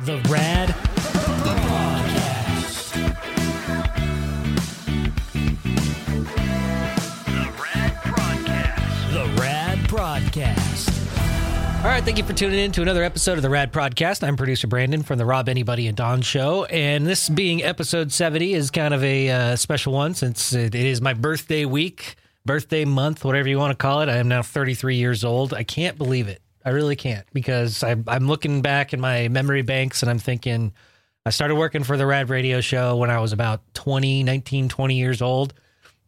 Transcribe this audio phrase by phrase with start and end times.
[0.00, 1.42] The Rad Prodcast.
[7.34, 9.12] The Rad Broadcast.
[9.12, 10.88] The Rad Broadcast.
[11.78, 14.22] All right, thank you for tuning in to another episode of the Rad Prodcast.
[14.22, 18.54] I'm producer Brandon from the Rob Arnie and Dawn Show, and this being episode 70
[18.54, 22.14] is kind of a uh, special one since it is my birthday week,
[22.46, 24.08] birthday month, whatever you want to call it.
[24.08, 25.52] I am now 33 years old.
[25.52, 26.40] I can't believe it.
[26.68, 30.72] I really can't because I, I'm looking back in my memory banks and I'm thinking
[31.24, 34.94] I started working for the Rad Radio Show when I was about 20, 19, 20
[34.98, 35.54] years old.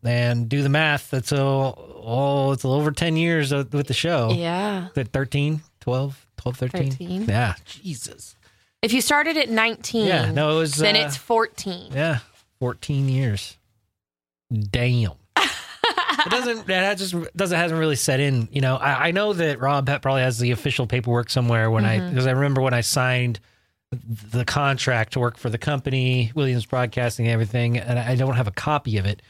[0.03, 1.11] And do the math.
[1.11, 4.31] That's a, oh, it's over 10 years with the show.
[4.33, 4.89] Yeah.
[4.97, 6.91] At 13, 12, 12, 13?
[6.91, 7.23] 13.
[7.25, 7.55] Yeah.
[7.67, 8.35] Jesus.
[8.83, 10.31] If you started at 19, Yeah.
[10.31, 10.77] No, it was.
[10.77, 11.93] then uh, it's 14.
[11.93, 12.21] Yeah.
[12.61, 13.59] 14 years.
[14.51, 15.13] Damn.
[16.27, 18.49] It doesn't, that just doesn't, hasn't really set in.
[18.53, 22.09] You know, I, I know that Rob probably has the official paperwork somewhere when I,
[22.09, 23.41] because I remember when I signed
[24.31, 28.47] the contract to work for the company, Williams Broadcasting and everything, and I don't have
[28.47, 29.21] a copy of it.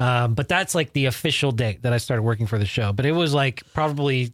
[0.00, 2.92] Um, but that's like the official date that I started working for the show.
[2.92, 4.32] But it was like probably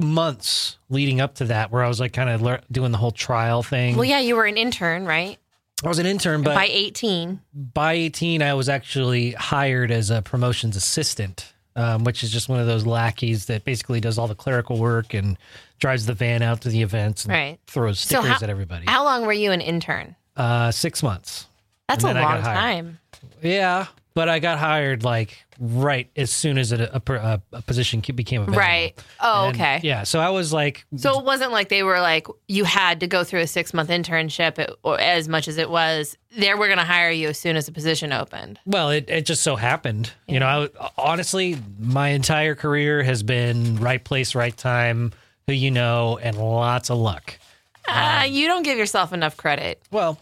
[0.00, 3.10] months leading up to that where I was like kind of lear- doing the whole
[3.10, 3.96] trial thing.
[3.96, 5.38] Well, yeah, you were an intern, right?
[5.82, 7.40] I was an intern, but By 18.
[7.52, 12.60] by 18, I was actually hired as a promotions assistant, um, which is just one
[12.60, 15.36] of those lackeys that basically does all the clerical work and
[15.80, 17.58] drives the van out to the events and Right.
[17.66, 18.86] throws So stickers how- at everybody.
[18.86, 20.14] How long were you an intern?
[20.36, 21.46] uh, six months.
[21.88, 22.98] That's a And then I long time.
[23.42, 28.00] Yeah, but I got hired like right as soon as a, a, a, a position
[28.00, 28.58] became available.
[28.58, 29.04] Right.
[29.20, 29.80] Oh, And, okay.
[29.82, 33.06] Yeah, so I was like, So it wasn't like they were like, you had to
[33.06, 36.16] go through a six month internship it- or as much as it was.
[36.36, 38.58] They were going to hire you as soon as the position opened.
[38.66, 40.10] Well, it, it just so happened.
[40.26, 45.12] You know, I, honestly, my entire career has been right place, right time,
[45.46, 47.38] who you know, and lots of luck.
[47.86, 49.80] Uh, you don't give yourself enough credit.
[49.90, 50.18] Well,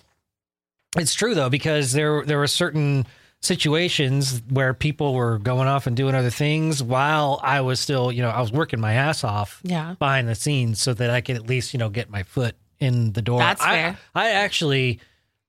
[0.99, 3.07] it's true though because there there were certain
[3.43, 8.23] situations where people were going off and doing other things while I was still, you
[8.23, 9.95] know, I was working my ass off Yeah.
[9.99, 13.13] behind the scenes so that I could at least, you know, get my foot in
[13.13, 13.41] the door.
[13.41, 13.99] That's I- fair.
[14.15, 15.01] I actually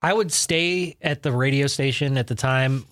[0.01, 2.85] I would stay at the radio station at the time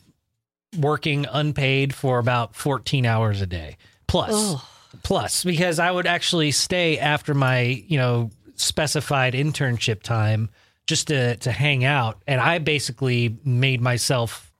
[0.78, 3.76] working unpaid for about 14 hours a day
[4.08, 4.56] plus
[5.04, 10.50] plus because I would actually stay after my, you know, specified internship time
[10.88, 14.51] just to to hang out and I basically made myself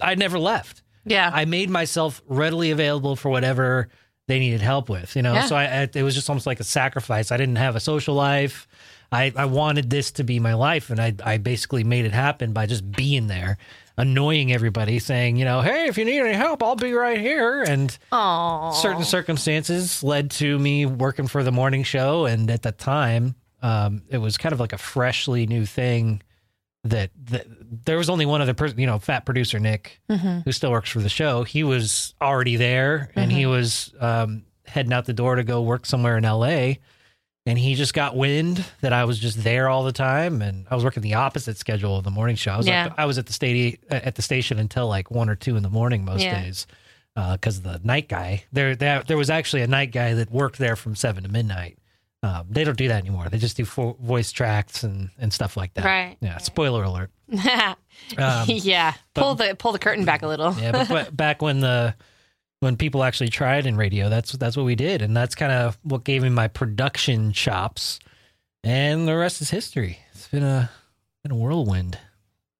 [0.00, 0.82] I never left.
[1.04, 1.30] Yeah.
[1.32, 3.88] I made myself readily available for whatever
[4.26, 5.34] they needed help with, you know.
[5.34, 5.46] Yeah.
[5.46, 7.30] So I, I it was just almost like a sacrifice.
[7.30, 8.66] I didn't have a social life.
[9.12, 12.52] I, I wanted this to be my life, and I I basically made it happen
[12.52, 13.58] by just being there,
[13.98, 17.62] annoying everybody, saying, you know, hey, if you need any help, I'll be right here.
[17.62, 18.72] And Oh.
[18.82, 24.02] certain circumstances led to me working for the morning show, and at the time, um,
[24.08, 26.22] it was kind of like a freshly new thing.
[26.86, 27.46] That, that
[27.84, 30.40] there was only one other person, you know, fat producer Nick, mm-hmm.
[30.40, 31.44] who still works for the show.
[31.44, 33.50] He was already there, and he mm-hmm.
[33.50, 36.80] was um, heading out the door to go work somewhere in L.A.
[37.46, 40.74] And he just got wind that I was just there all the time, and I
[40.74, 42.52] was working the opposite schedule of the morning show.
[42.52, 42.86] I was Yeah.
[42.86, 45.62] up, I was at the stadi- at the station until like one or two in
[45.62, 46.40] the morning most Yeah.
[46.42, 46.66] days
[47.16, 50.30] uh, because of the night guy there, there there was actually a night guy that
[50.30, 51.78] worked there from seven to midnight.
[52.24, 53.28] Um, they don't do that anymore.
[53.28, 55.84] They just do fo- voice tracks and, and stuff like that.
[55.84, 56.16] Right.
[56.20, 56.38] Yeah.
[56.38, 57.10] Spoiler alert.
[58.18, 58.94] Um, yeah.
[59.14, 60.52] Pull the pull the curtain back a little.
[60.54, 61.94] yeah, but, but back when the
[62.60, 65.78] when people actually tried in radio, that's that's what we did, and that's kind of
[65.82, 68.00] what gave me my production chops,
[68.64, 70.00] and the rest is history.
[70.12, 70.70] It's been a
[71.22, 71.96] been a whirlwind.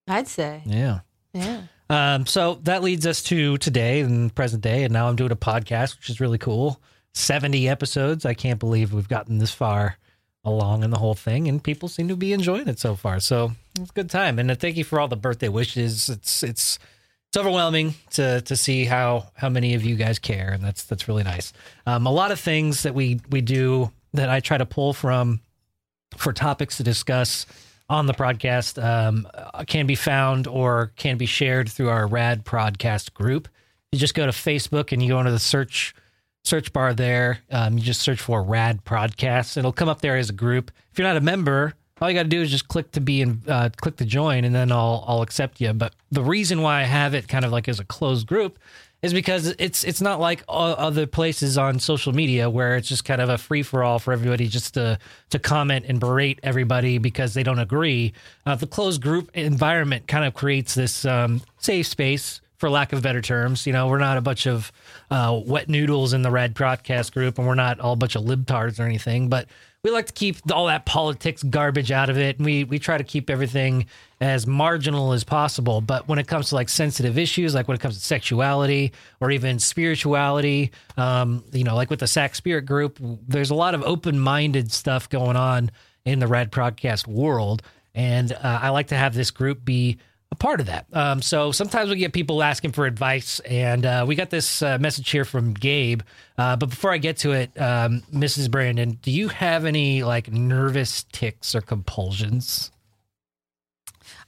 [0.07, 0.63] I'd say.
[0.67, 1.01] Yeah.
[1.33, 1.63] Yeah.
[1.91, 5.37] Um, so that leads us to today and present day, and now I'm doing a
[5.37, 6.81] podcast, which is really cool.
[7.15, 8.27] Seventy episodes.
[8.27, 9.99] I can't believe we've gotten this far
[10.45, 13.21] along in the whole thing, and people seem to be enjoying it so far.
[13.21, 16.09] So it's a good time, and uh, thank you for all the birthday wishes.
[16.09, 16.79] It's it's
[17.35, 21.09] it's overwhelming to to see how how many of you guys care, and that's that's
[21.09, 21.53] really nice.
[21.87, 25.41] Um, a lot of things that we we do that I try to pull from
[26.17, 27.47] for topics to discuss
[27.89, 32.45] on the podcast um, uh, can be found or can be shared through our Rad
[32.45, 33.49] Prodcast group.
[33.93, 35.95] You just go to Facebook and you go into the search
[36.45, 37.39] search bar there.
[37.51, 39.57] Um, you just search for Rad Prodcast.
[39.57, 40.71] It'll come up there as a group.
[40.93, 43.23] If you're not a member, all you got to do is just click to be
[43.23, 45.73] in, uh, click to join, and then I'll I'll accept you.
[45.73, 48.59] But the reason why I have it kind of like as a closed group
[49.03, 53.21] is because it's it's not like other places on social media where it's just kind
[53.21, 54.99] of a free for all for everybody just to
[55.31, 58.13] to comment and berate everybody because they don't agree.
[58.47, 63.03] Uh, the closed group environment kind of creates this um, safe space for lack of
[63.03, 63.67] better terms.
[63.67, 64.73] You know, we're not a bunch of
[65.11, 68.23] uh, wet noodles in the Rad Prodcast group, and we're not all a bunch of
[68.25, 69.49] libtards or anything, but
[69.83, 72.97] we like to keep all that politics garbage out of it, and we we try
[72.97, 73.85] to keep everything
[74.19, 75.83] as marginal as possible.
[75.83, 79.31] But when it comes to like sensitive issues, like when it comes to sexuality or
[79.31, 83.83] even spirituality, um, you know, like with the Sac Spirit Group, there's a lot of
[83.83, 85.71] open minded stuff going on
[86.07, 87.61] in the Rad Prodcast world,
[87.95, 89.99] and uh, I like to have this group be
[90.35, 90.87] a part of that.
[90.93, 94.79] Um, so sometimes we get people asking for advice, and uh, we got this uh,
[94.79, 96.03] message here from Gabe.
[96.37, 98.51] Uh, but before I get to it, um, Mrs.
[98.51, 102.71] Brandon, do you have any like nervous ticks or compulsions?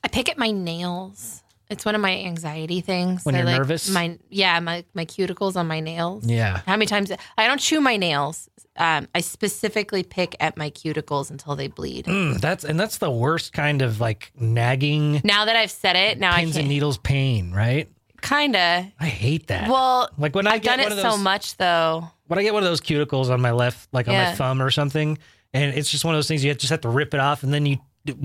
[0.02, 1.42] I pick at my nails.
[1.68, 3.24] It's one of my anxiety things.
[3.24, 3.88] When I you're like nervous?
[3.90, 6.24] My yeah, my my cuticles on my nails.
[6.26, 6.60] Yeah.
[6.66, 8.48] How many times I don't chew my nails.
[8.78, 12.04] Um, I specifically pick at my cuticles until they bleed.
[12.04, 16.18] Mm, that's and that's the worst kind of like nagging Now that I've said it,
[16.18, 16.68] now I pins and can't.
[16.68, 17.88] needles pain, right?
[18.22, 18.92] Kinda.
[18.98, 19.68] I hate that.
[19.70, 22.08] Well, like when I I've get done one it those, so much though.
[22.26, 24.70] when I get one of those cuticles on my left, like on my thumb or
[24.70, 25.16] something,
[25.54, 27.52] and it's just one of those things you just have to rip it off, and
[27.54, 27.78] then you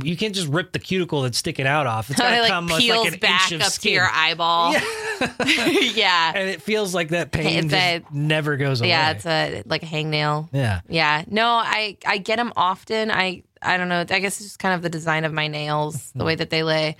[0.03, 2.09] you can't just rip the cuticle that's sticking out off.
[2.09, 3.89] It's it gotta like come peels like an back inch of up skin.
[3.89, 4.75] to your eyeball.
[5.55, 6.31] Yeah.
[6.35, 8.89] and it feels like that pain a- never goes away.
[8.89, 10.49] yeah, it's a like a hangnail.
[10.51, 10.81] yeah.
[10.89, 11.23] Yeah.
[11.27, 13.11] No, I I get them often.
[13.11, 13.99] I I don't know.
[14.01, 16.63] I guess it's just kind of the design of my nails, the way that they
[16.63, 16.95] lay.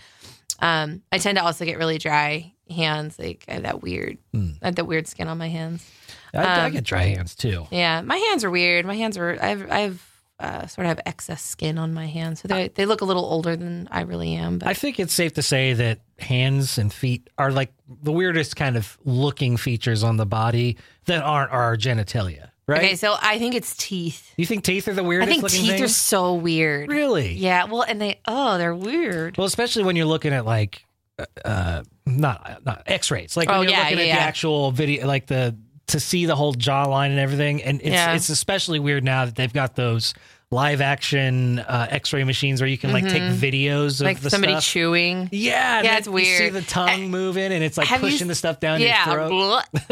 [0.60, 3.18] Um, I tend to also get really dry hands.
[3.18, 4.51] Like I have that weird, Hmm.
[4.62, 5.89] I have that weird skin on my hands.
[6.33, 7.66] I, I Um, get dry hands too.
[7.72, 8.86] Yeah, my hands are weird.
[8.86, 9.38] My hands are.
[9.42, 10.10] I've I've
[10.41, 13.23] uh, sort of have excess skin on my hands, so they they look a little
[13.25, 14.57] older than I really am.
[14.57, 18.55] But I think it's safe to say that hands and feet are like the weirdest
[18.55, 22.79] kind of looking features on the body that aren't our genitalia, right?
[22.79, 24.33] okay, so I think it's teeth.
[24.38, 25.29] you think teeth are the weirdest?
[25.29, 25.81] I think teeth things?
[25.81, 26.89] are so weird.
[26.89, 27.33] really?
[27.33, 27.65] Yeah.
[27.65, 29.37] Well, and they oh they're weird.
[29.37, 30.85] Well, especially when you're looking at like,
[31.19, 34.15] uh, uh not not X-rays, like when Oh, you're yeah, looking yeah, at yeah.
[34.15, 35.55] the actual video, like the
[35.91, 37.63] to see the whole jawline and everything.
[37.63, 38.13] And it's Yeah.
[38.13, 40.13] it's especially weird now that they've got those
[40.53, 44.05] live action uh, X-ray machines where you can like take videos of Mm-hmm.
[44.05, 44.65] Like the somebody stuff.
[44.65, 45.29] chewing.
[45.31, 48.29] yeah, Yeah, it's You see the tongue moving, and it's like have you pushing s-
[48.29, 49.05] the stuff down yeah.
[49.09, 49.61] your throat.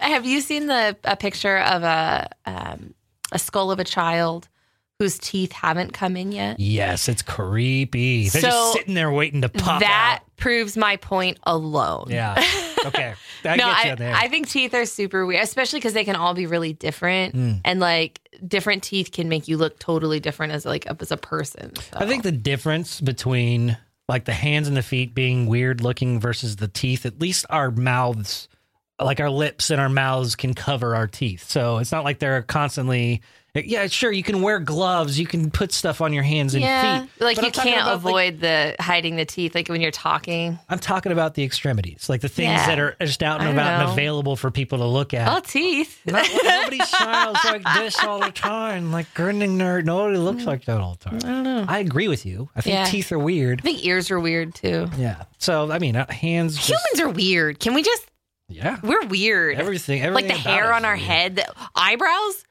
[0.00, 2.94] Have you seen the a picture of a um,
[3.32, 4.48] a skull of a child
[4.98, 6.58] whose teeth haven't come in yet?
[6.58, 8.28] Yes, it's creepy.
[8.28, 9.80] They're So, just sitting there waiting to pop out.
[9.80, 10.36] that out.
[10.36, 12.06] proves my point alone.
[12.10, 12.34] Yeah.
[12.86, 13.14] Okay.
[13.44, 13.96] No, I.
[14.00, 17.60] I think teeth are super weird, especially because they can all be really different, Mm.
[17.64, 21.72] and like different teeth can make you look totally different as like as a person.
[21.92, 23.78] I think the difference between
[24.08, 27.70] like the hands and the feet being weird looking versus the teeth, at least our
[27.70, 28.48] mouths,
[29.00, 31.48] like our lips and our mouths can cover our teeth.
[31.48, 33.22] So it's not like they're constantly,
[33.66, 37.02] yeah, sure, you can wear gloves, you can put stuff on your hands and yeah,
[37.02, 37.10] feet.
[37.20, 40.58] like but you can't about, like- avoid the hiding the teeth, like when you're talking.
[40.68, 42.66] I'm talking about the extremities, like the things Yeah.
[42.66, 45.28] that are just out and about and available for people to look at.
[45.36, 46.00] Oh, teeth.
[46.06, 49.84] Not, nobody smiles like this all the time, like grinning nerd.
[49.84, 51.16] Nobody looks like that all the time.
[51.16, 51.64] I don't know.
[51.68, 52.48] I agree with you.
[52.54, 52.84] I think Yeah.
[52.84, 53.60] teeth are weird.
[53.60, 54.88] I think ears are weird too.
[54.96, 55.24] Yeah.
[55.38, 56.56] So I mean, uh, hands.
[56.56, 57.60] Just, Humans are weird.
[57.60, 58.04] Can we just?
[58.50, 58.78] Yeah.
[58.82, 59.58] We're weird.
[59.58, 60.10] Everything.
[60.14, 61.06] like the hair on our weird.
[61.06, 62.44] head, the eyebrows.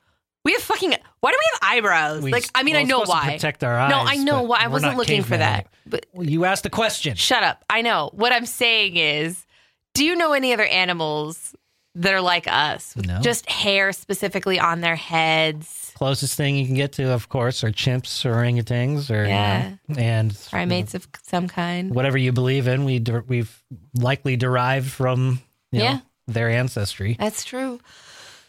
[0.48, 0.94] We have fucking.
[1.20, 2.24] Why do we have eyebrows?
[2.24, 3.34] We- like, I mean, well, I know why.
[3.34, 3.90] protect our eyes.
[3.92, 4.60] no, I know why.
[4.62, 5.68] I wasn't looking for that.
[5.86, 7.16] But Well, you asked the question.
[7.18, 7.66] shut up.
[7.70, 8.12] I know.
[8.14, 9.46] What I'm saying is,
[9.94, 11.54] do you know any other animals
[11.96, 12.96] that are like us?
[12.96, 13.20] No.
[13.20, 15.92] Just hair specifically on their heads.
[15.96, 19.72] Closest thing you can get to, of course, are chimps or orangutans or you Yeah.
[19.90, 21.94] know, and Primates of some kind.
[21.94, 22.86] whatever you believe in.
[22.86, 23.62] We der- we've
[23.96, 25.42] likely derived from
[25.74, 26.00] you know, Yeah.
[26.28, 27.18] their ancestry.
[27.20, 27.82] That's true.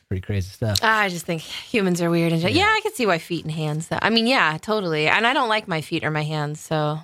[0.09, 0.79] Pretty crazy stuff.
[0.83, 2.33] I just think humans are weird.
[2.33, 2.65] And yeah.
[2.67, 3.89] I can see why feet and hands.
[3.89, 3.99] Though.
[4.01, 5.07] I mean, yeah, totally.
[5.07, 6.61] And I don't like my feet or my hands.
[6.61, 6.99] So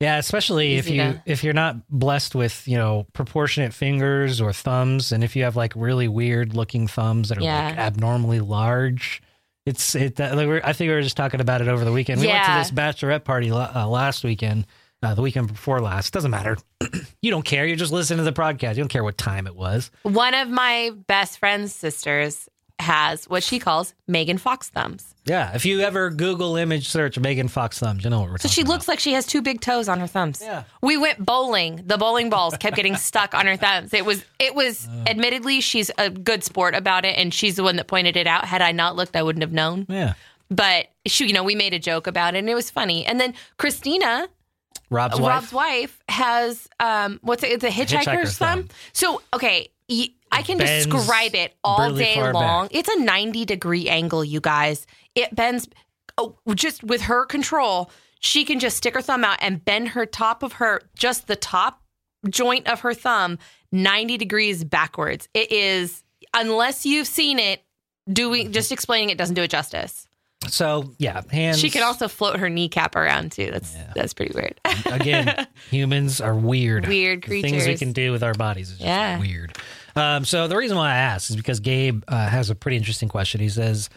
[0.00, 4.52] Yeah, especially if you to- if you're not blessed with you know proportionate fingers or
[4.54, 9.20] thumbs, and if you have like really weird looking thumbs that are like abnormally large,
[9.66, 10.16] it's it.
[10.16, 12.20] That, like I think we were just talking about it over the weekend.
[12.22, 14.66] We went to this bachelorette party uh, last weekend,
[15.06, 16.12] uh, the weekend before last.
[16.12, 16.56] Doesn't matter.
[17.22, 17.66] you don't care.
[17.66, 18.70] You're just listen to the podcast.
[18.76, 19.90] You don't care what time it was.
[20.02, 22.48] one of my best friend's sisters
[22.78, 25.14] has what she calls Megan Fox thumbs.
[25.24, 28.48] Yeah, if you ever Google image search Megan Fox thumbs, you know what we're talking
[28.48, 28.50] about.
[28.50, 28.72] So she about.
[28.72, 30.42] looks like she has two big toes on her thumbs.
[30.42, 30.64] Yeah.
[30.82, 31.82] We went bowling.
[31.86, 33.94] The bowling balls kept getting stuck on her thumbs.
[33.94, 37.76] It was it was admittedly she's a good sport about it and she's the one
[37.76, 38.44] that pointed it out.
[38.44, 39.86] Had I not looked, I wouldn't have known.
[39.88, 40.12] Yeah,
[40.50, 43.06] But she, you know, we made a joke about it and it was funny.
[43.06, 44.28] And then Christina,
[44.90, 45.28] Rob's wife.
[45.28, 47.50] Rob's wife, has um what's it?
[47.52, 48.62] It's a hitchhiker's, hitchhiker's thumb.
[48.64, 48.68] thumb.
[48.92, 52.66] So okay, y- I can bends describe it all really day long.
[52.66, 52.74] back.
[52.74, 54.86] It's a ninety degree angle, you guys.
[55.14, 55.68] It bends.
[56.18, 57.90] Oh, just with her control,
[58.20, 61.36] she can just stick her thumb out and bend her top of her, just the
[61.36, 61.82] top
[62.30, 63.38] joint of her thumb,
[63.72, 65.28] ninety degrees backwards.
[65.34, 66.02] It is
[66.34, 67.62] unless you've seen it.
[68.08, 70.05] Doing just explaining it doesn't do it justice.
[70.48, 71.58] So yeah, hands.
[71.58, 73.50] She can also float her kneecap around too.
[73.50, 74.60] That's that's pretty weird.
[74.86, 76.86] again, humans are weird.
[76.86, 79.18] Weird The things we can do with our bodies is just Yeah.
[79.18, 79.56] weird.
[79.96, 83.08] Um, so the reason why I asked is because Gabe uh, has a pretty interesting
[83.08, 83.40] question.
[83.40, 83.88] He says,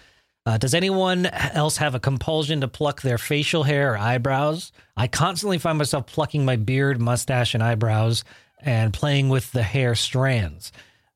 [0.46, 4.72] uh, "Does anyone else have a compulsion to pluck their facial hair or eyebrows?
[4.96, 8.24] I constantly find myself plucking my beard, mustache, and eyebrows,
[8.62, 10.72] and playing with the hair strands."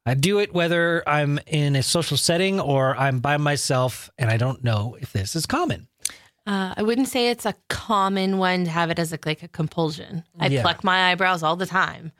[0.05, 4.37] I do it whether I'm in a social setting or I'm by myself, and I
[4.37, 5.87] don't know if this is common.
[6.45, 9.47] Uh, I wouldn't say it's a common one to have it as a, like a
[9.47, 10.25] compulsion.
[10.37, 10.61] I Yeah.
[10.61, 12.11] pluck my eyebrows all the time,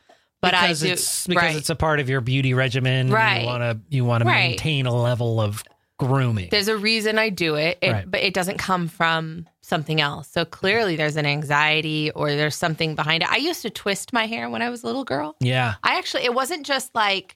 [0.42, 1.56] but because I do it's because right.
[1.58, 3.10] it's a part of your beauty regimen.
[3.10, 3.42] Right.
[3.42, 4.50] You want to you want to Right.
[4.52, 5.62] maintain a level of
[6.00, 6.48] grooming.
[6.52, 8.10] there's a reason I do it, it Right.
[8.10, 10.30] but it doesn't come from something else.
[10.30, 13.30] So clearly, there's an anxiety or there's something behind it.
[13.32, 15.36] I used to twist my hair when I was a little girl.
[15.42, 15.76] yeah.
[15.84, 17.36] I actually, it wasn't just like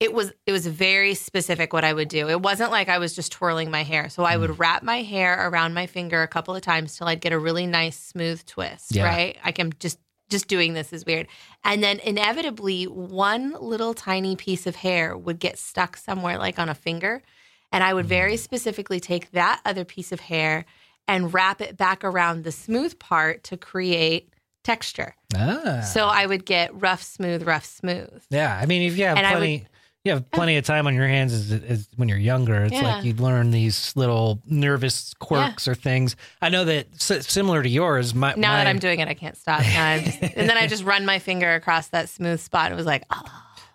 [0.00, 0.32] it was.
[0.46, 2.28] It was very specific what I would do.
[2.28, 4.08] It wasn't like I was just twirling my hair.
[4.10, 4.40] So I Mm.
[4.40, 7.38] would wrap my hair around my finger a couple of times till I'd get a
[7.38, 8.94] really nice smooth twist.
[8.94, 9.04] Yeah.
[9.04, 9.38] Right?
[9.44, 9.98] I can just
[10.28, 11.28] just doing this is weird.
[11.62, 16.68] And then inevitably, one little tiny piece of hair would get stuck somewhere, like on
[16.68, 17.22] a finger,
[17.70, 18.08] and I would Mm.
[18.08, 20.64] very specifically take that other piece of hair
[21.06, 24.30] and wrap it back around the smooth part to create
[24.64, 25.14] texture.
[25.36, 25.82] Ah.
[25.82, 28.24] So I would get rough, smooth, rough, smooth.
[28.28, 28.58] yeah.
[28.60, 29.66] I mean, if you have And plenty,
[30.06, 32.62] you have plenty of time on your hands as, as when you're younger.
[32.64, 32.82] It's Yeah.
[32.96, 36.16] like you learn these little nervous quirks or things.
[36.40, 38.14] I know that s- similar to yours.
[38.14, 39.60] My, Now my, that I'm doing it, I can't stop.
[39.62, 42.66] Just, and then I just run my finger across that smooth spot.
[42.66, 43.22] And it was like, oh,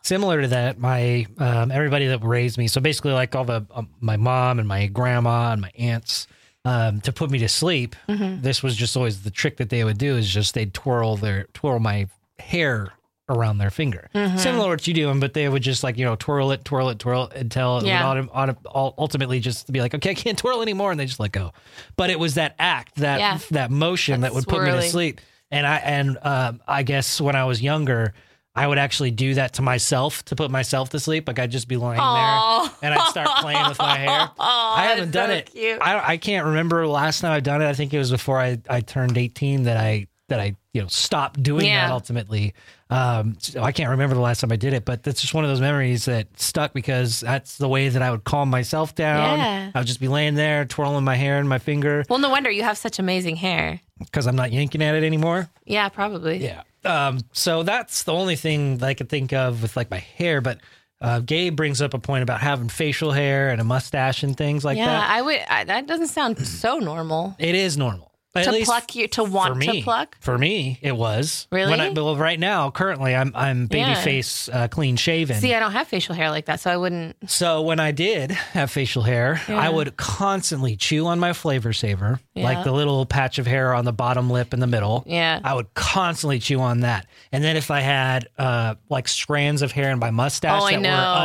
[0.01, 2.67] similar to that, my um, everybody that raised me.
[2.67, 6.27] So basically, like all the um, my mom and my grandma and my aunts.
[6.63, 8.41] Um, to put me to sleep, Mm-hmm.
[8.43, 11.45] this was just always the trick that they would do is just they'd twirl their
[11.53, 12.07] twirl my
[12.37, 12.89] hair
[13.29, 14.37] around their finger, Mm-hmm.
[14.37, 16.89] similar to what you doing, but they would just like you know twirl it, twirl
[16.89, 18.13] it, twirl it until it Yeah.
[18.13, 21.53] would ultimately just be like, okay, I can't twirl anymore, and they just let go.
[21.95, 23.39] But it was that act, that Yeah.
[23.51, 27.21] that motion That that would put me to sleep, and I and um, I guess
[27.21, 28.13] when I was younger.
[28.53, 31.25] I would actually do that to myself to put myself to sleep.
[31.25, 32.63] Like I'd just be lying Aw.
[32.81, 34.29] there and I'd start playing with my hair.
[34.37, 35.51] Oh, I haven't done so it.
[35.53, 35.79] cute.
[35.81, 37.69] I, I can't remember last time I've done it.
[37.69, 40.89] I think it was before I, I turned 18 that I that I you know
[40.89, 41.87] stopped doing Yeah.
[41.87, 42.53] that ultimately.
[42.91, 45.45] Um, so I can't remember the last time I did it, but that's just one
[45.45, 49.39] of those memories that stuck because that's the way that I would calm myself down.
[49.39, 49.71] Yeah.
[49.73, 52.51] I would just be laying there twirling my hair and my finger well, no wonder
[52.51, 53.79] you have such amazing hair.
[53.99, 55.49] because I'm not yanking at it anymore.
[55.65, 56.43] Yeah, probably.
[56.43, 56.63] Yeah.
[56.83, 60.41] Um, so that's the only thing that I could think of with like my hair.
[60.41, 60.59] But
[60.99, 64.65] uh, Gabe brings up a point about having facial hair and a mustache and things
[64.65, 65.09] like yeah, that.
[65.09, 65.39] Yeah, I would.
[65.49, 67.35] I, that doesn't sound so normal.
[67.39, 68.10] It is normal.
[68.33, 69.79] At to pluck you to want me.
[69.79, 70.15] to pluck.
[70.21, 71.47] For me, it was.
[71.51, 71.71] Really?
[71.71, 74.01] When I, well, right now, currently, I'm I'm baby Yeah.
[74.01, 75.35] face, uh, clean shaven.
[75.41, 77.29] See, I don't have facial hair like that, so I wouldn't.
[77.29, 79.57] so when I did have facial hair, Yeah.
[79.59, 82.45] I would constantly chew on my flavor saver, Yeah.
[82.45, 85.03] like the little patch of hair on the bottom lip in the middle.
[85.05, 85.41] Yeah.
[85.43, 87.07] I would constantly chew on that.
[87.33, 90.79] And then if I had uh, like strands of hair in my mustache Oh, that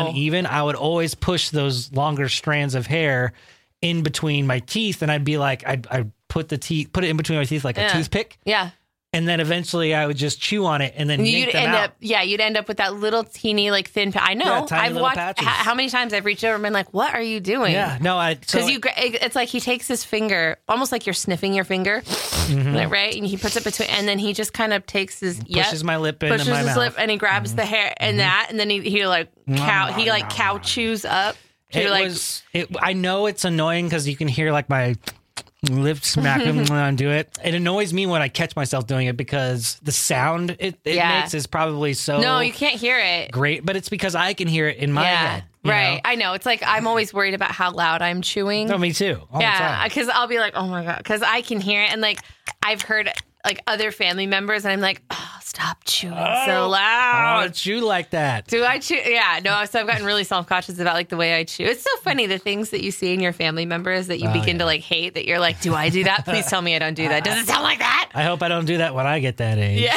[0.04, 3.32] were uneven, I would always push those longer strands of hair
[3.82, 7.09] in between my teeth, and I'd be like, I'd, I'd put the teeth, put it
[7.09, 7.88] in between my teeth like Yeah.
[7.88, 8.71] a toothpick, Yeah.
[9.14, 11.85] and then eventually I would just chew on it and then You'd them end out.
[11.85, 14.12] up, yeah, you'd end up with that little teeny, like thin.
[14.14, 14.66] I know.
[14.71, 15.47] Yeah, I've watched patches.
[15.47, 18.19] how many times I've reached over and been like, "What are you doing?" yeah, no,
[18.19, 21.64] I so Because you, it's like he takes his finger, almost like you're sniffing your
[21.64, 22.02] finger,
[22.50, 23.14] like, right?
[23.16, 25.55] And he puts it between, and then he just kind of takes his Mm-hmm.
[25.55, 26.73] pushes yep, my lip pushes my his mouth.
[26.76, 26.78] Mm-hmm.
[26.81, 30.11] lip, and he grabs the hair and that, and then he he like cow he
[30.11, 31.37] like cow chews up.
[31.71, 32.43] it like was.
[32.52, 34.95] It, I know it's annoying because you can hear like my
[35.68, 37.28] lip smack when I do it.
[37.44, 41.20] It annoys me when I catch myself doing it because the sound it, it Yeah.
[41.20, 43.30] makes is probably so no, you can't hear it.
[43.32, 45.44] great, but it's because I can hear it in my yeah, head.
[45.64, 45.94] right.
[45.94, 46.00] know?
[46.04, 46.32] I know.
[46.35, 48.68] It's like I'm always worried about how loud I'm chewing.
[48.68, 49.20] No, me too.
[49.32, 52.00] All yeah, because I'll be like, oh my god, because I can hear it, and
[52.00, 52.18] like
[52.62, 53.11] I've heard
[53.47, 57.47] like other family members, and I'm like, oh, stop chewing so Oh, loud.
[57.47, 58.47] it's chew like that.
[58.49, 58.97] Do I chew?
[58.97, 59.65] Yeah, no.
[59.65, 61.65] So I've gotten really self conscious about like the way I chew.
[61.65, 64.33] It's so funny the things that you see in your family members that you Oh,
[64.33, 64.61] begin yeah.
[64.61, 65.15] to like hate.
[65.15, 66.25] That you're like, do I do that?
[66.25, 67.25] Please tell me I don't do that.
[67.25, 68.11] Does it sound like that?
[68.15, 69.81] I hope I don't do that when I get that age.
[69.81, 69.95] Yeah.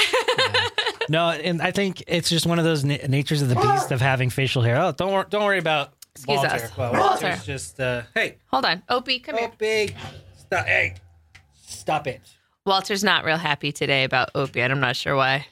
[1.10, 4.00] No, and I think it's just one of those na- natures of the beast of
[4.00, 4.80] having facial hair.
[4.80, 6.54] Oh, don't wor- don't worry about Excuse Walter.
[6.56, 6.78] us.
[6.78, 7.36] Well, Walter.
[7.44, 9.52] Just uh, hey, Hold on, Opie, come oh here.
[9.58, 9.96] big,
[10.38, 10.94] stop, hey,
[11.66, 12.22] stop it.
[12.70, 15.46] Walter's not real happy today about Opie, and I'm not sure why.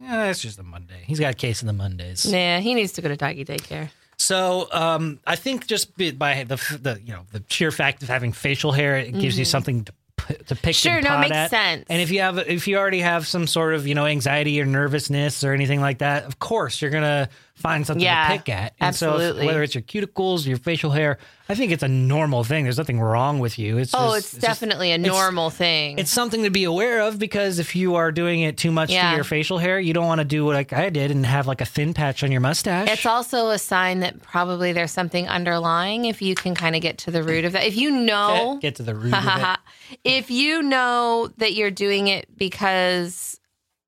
[0.00, 1.02] Yeah, it's just a Monday.
[1.06, 2.26] He's got a case of the Mondays.
[2.26, 3.88] Yeah, he needs to go to doggy daycare.
[4.18, 8.32] So um, I think just by the the you know the sheer fact of having
[8.32, 10.88] facial hair, it gives you something to p- to pick Mm-hmm.
[10.88, 11.50] Sure, no, it makes at.
[11.50, 11.84] sense.
[11.88, 14.64] And if you have if you already have some sort of you know anxiety or
[14.66, 18.74] nervousness or anything like that, of course you're gonna find something Yeah, to pick at.
[18.80, 19.42] And so, absolutely.
[19.42, 22.64] if, whether it's your cuticles, your facial hair, I think it's a normal thing.
[22.64, 23.78] There's nothing wrong with you.
[23.78, 25.98] It's Oh, just- it's, just- definitely a normal thing.
[25.98, 29.10] it's something to be aware of because if you are doing it too much Yeah.
[29.10, 31.46] to your facial hair, you don't want to do what like I did and have
[31.46, 32.88] like a thin patch on your mustache.
[32.90, 36.98] It's also a sign that probably there's something underlying if you can kind of get
[36.98, 37.64] to the root of that.
[37.64, 39.58] If you know, Get to the root of it.
[40.04, 43.40] if you know that you're doing it because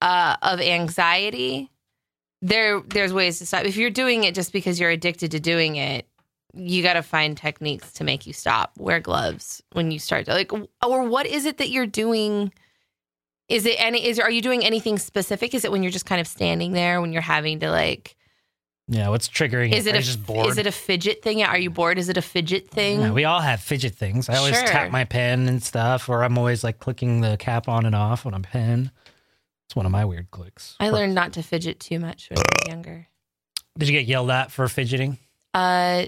[0.02, 1.70] uh, of anxiety,
[2.42, 3.64] there there's ways to stop.
[3.64, 6.06] If you're doing it just because you're addicted to doing it,
[6.54, 8.72] you got to find techniques to make you stop.
[8.78, 12.52] Wear gloves when you start to like, or what is it that you're doing?
[13.48, 14.06] Is it any?
[14.06, 15.54] Is are you doing anything specific?
[15.54, 18.16] Is it when you're just kind of standing there when you're having to like?
[18.92, 19.94] Yeah, what's triggering Is it?
[19.94, 20.48] it a just bored?
[20.48, 21.44] is it a fidget thing?
[21.44, 21.96] Are you bored?
[21.96, 23.00] Is it a fidget thing?
[23.00, 24.28] Yeah, we all have fidget things.
[24.28, 24.66] I always Sure.
[24.66, 28.26] tap my pen and stuff, or I'm always like clicking the cap on and off
[28.26, 28.90] on a pen.
[29.70, 30.74] It's one of my weird clicks.
[30.80, 33.06] I Or- learned not to fidget too much when I was younger.
[33.78, 35.16] Did you get yelled at for fidgeting?
[35.54, 36.06] Uh,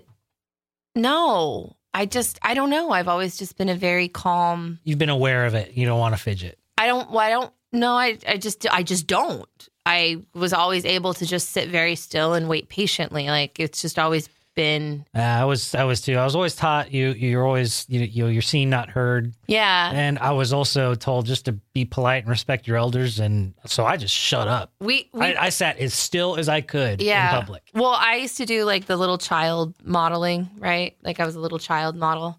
[0.96, 2.90] no, I just I don't know.
[2.90, 4.80] I've always just been a very calm.
[4.82, 5.74] You've been aware of it.
[5.74, 6.58] You don't want to fidget.
[6.76, 7.08] I don't.
[7.10, 7.52] Well, I don't.
[7.72, 9.48] No, I I just I just don't.
[9.86, 13.28] I was always able to just sit very still and wait patiently.
[13.28, 15.04] Like it's just always been.
[15.14, 16.16] Uh, I was, I was too.
[16.16, 19.34] I was always taught you, you're always, you, you, you're seen, not heard.
[19.46, 23.18] Yeah, And I was also told just to be polite and respect your elders.
[23.20, 24.72] And so I just shut up.
[24.80, 27.34] we we I, I sat as still as I could yeah.
[27.34, 27.62] in public.
[27.74, 30.96] Well, I used to do like the little child modeling, right?
[31.02, 32.38] Like I was a little child model.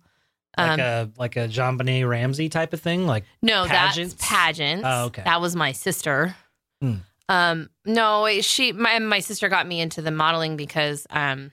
[0.58, 3.08] Like Um, a like a JonBenét Ramsey type of thing.
[3.08, 4.14] Like No, Pageants?
[4.14, 4.84] that's pageants.
[4.86, 5.24] Oh, okay.
[5.26, 6.36] That was my sister.
[6.80, 6.96] Hmm.
[7.30, 11.52] Um, no, she my my sister got me into the modeling because um,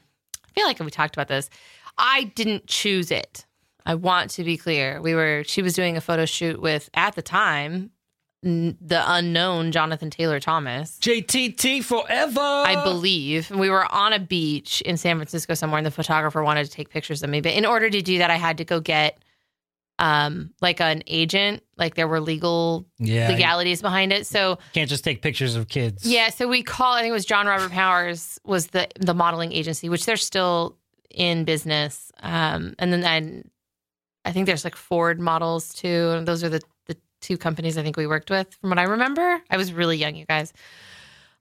[0.51, 1.49] I feel like we talked about this.
[1.99, 3.47] I didn't choose it.
[3.87, 5.01] I want to be clear.
[5.01, 7.91] We were she was doing a photo shoot with at the time
[8.45, 10.99] n- the unknown Jonathan Taylor Thomas.
[11.01, 12.41] JTT forever.
[12.41, 16.65] I believe we were on a beach in San Francisco somewhere, and the photographer wanted
[16.65, 17.41] to take pictures of me.
[17.41, 19.19] But in order to do that, I had to go get
[20.01, 21.63] um like an agent.
[21.77, 23.29] Like there were legal yeah.
[23.29, 24.27] Legalities behind it.
[24.27, 26.05] So can't just take pictures of kids.
[26.05, 26.95] yeah, so we call.
[26.95, 30.77] I think it was John Robert Powers was the the modeling agency, which they're still
[31.11, 32.11] in business.
[32.23, 36.63] Um, and then I, I think there's like Ford models too, and those are the
[36.87, 39.43] the two companies I think we worked with, from what I remember.
[39.51, 40.53] I was really young, you guys.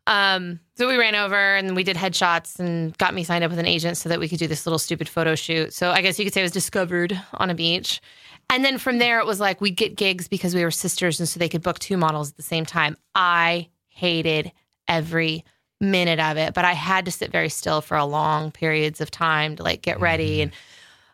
[0.08, 3.60] Um, so we ran over and we did headshots and got me signed up with
[3.60, 5.72] an agent so that we could do this little stupid photo shoot.
[5.72, 8.02] So I guess you could say I was discovered on a beach.
[8.50, 11.30] And then from there, it was like we'd get gigs because we were sisters, and
[11.30, 12.98] so they could book two models at the same time.
[13.14, 14.52] I hated
[14.88, 15.46] every
[15.80, 19.12] minute of it, but I had to sit very still for a long periods of
[19.12, 20.42] time to like get ready.
[20.42, 20.52] And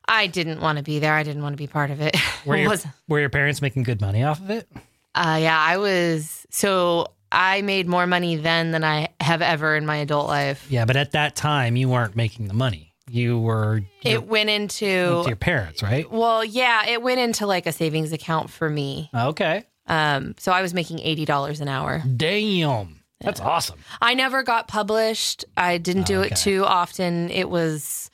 [0.07, 1.13] I didn't want to be there.
[1.13, 2.15] I didn't want to be part of it.
[2.45, 2.75] Were your,
[3.07, 4.67] were your parents making good money off of it?
[5.15, 6.45] uh, yeah, I was.
[6.51, 10.67] So I made more money then than I have ever in my adult life.
[10.69, 12.93] Yeah, but at that time you weren't making the money.
[13.09, 16.09] You were you It went went into, your parents, right?
[16.11, 19.09] well, yeah, it went into like a savings account for me.
[19.13, 19.63] Okay.
[19.87, 22.01] Um, so I was making $80 an hour.
[22.17, 23.01] Damn.
[23.21, 23.79] That's awesome.
[24.01, 25.45] I never got published.
[25.55, 26.29] I didn't do Okay.
[26.29, 27.29] it too often.
[27.29, 28.09] It was,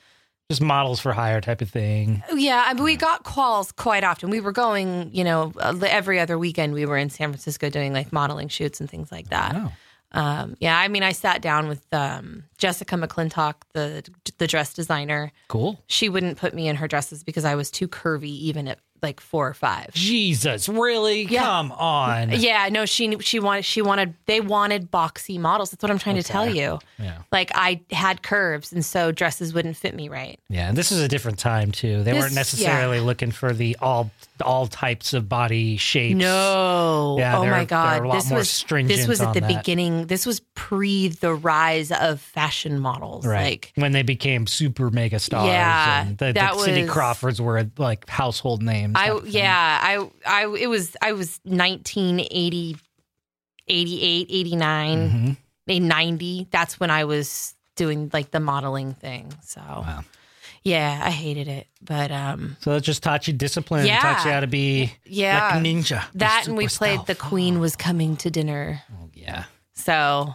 [0.50, 2.22] Just models for hire type of thing.
[2.34, 4.28] yeah, I mean, we got calls quite often.
[4.30, 7.92] We were going, you know, uh, every other weekend we were in San Francisco doing
[7.94, 9.56] like modeling shoots and things like that.
[10.12, 14.04] Um, yeah, I mean, I sat down with um, Jessica McClintock, the
[14.38, 15.32] the dress designer.
[15.48, 15.80] Cool.
[15.86, 19.20] She wouldn't put me in her dresses because I was too curvy, even at like
[19.20, 19.92] four or five.
[19.94, 21.22] Jesus, really?
[21.24, 21.42] Yeah.
[21.42, 22.30] Come on.
[22.32, 25.70] Yeah, no, she she wanted she wanted they wanted boxy models.
[25.70, 26.78] That's what I'm trying to tell you.
[26.98, 27.18] Yeah.
[27.32, 30.38] Like I had curves, and so dresses wouldn't fit me right.
[30.48, 32.02] Yeah, and this is a different time too.
[32.04, 36.16] They This- weren't necessarily looking for the all all types of body shapes.
[36.18, 37.16] No.
[37.18, 38.02] Yeah, oh my God.
[38.02, 39.48] a lot this more was stringent this was at the that.
[39.48, 40.06] beginning.
[40.06, 43.26] This was pre the rise of fashion models.
[43.26, 43.42] Right.
[43.66, 45.46] Like when they became super mega stars.
[45.48, 48.94] Yeah, and the, the that Cindy Crawfords were like household names.
[48.96, 49.32] I type of thing.
[49.34, 52.76] yeah, I I it was I was 1980
[53.68, 55.36] 88, 89,
[55.68, 55.82] Mhm.
[55.82, 56.48] 90.
[56.50, 59.32] That's when I was doing like the modeling thing.
[59.44, 60.04] So Wow.
[60.64, 61.66] Yeah, I hated it.
[61.80, 63.86] But um So it just taught you discipline.
[63.86, 64.00] Yeah.
[64.00, 65.48] Taught you how to be yeah.
[65.48, 66.04] like a ninja.
[66.14, 67.14] That and we super played The.
[67.14, 68.82] Queen was coming to dinner.
[68.92, 69.44] Oh, yeah.
[69.74, 70.34] So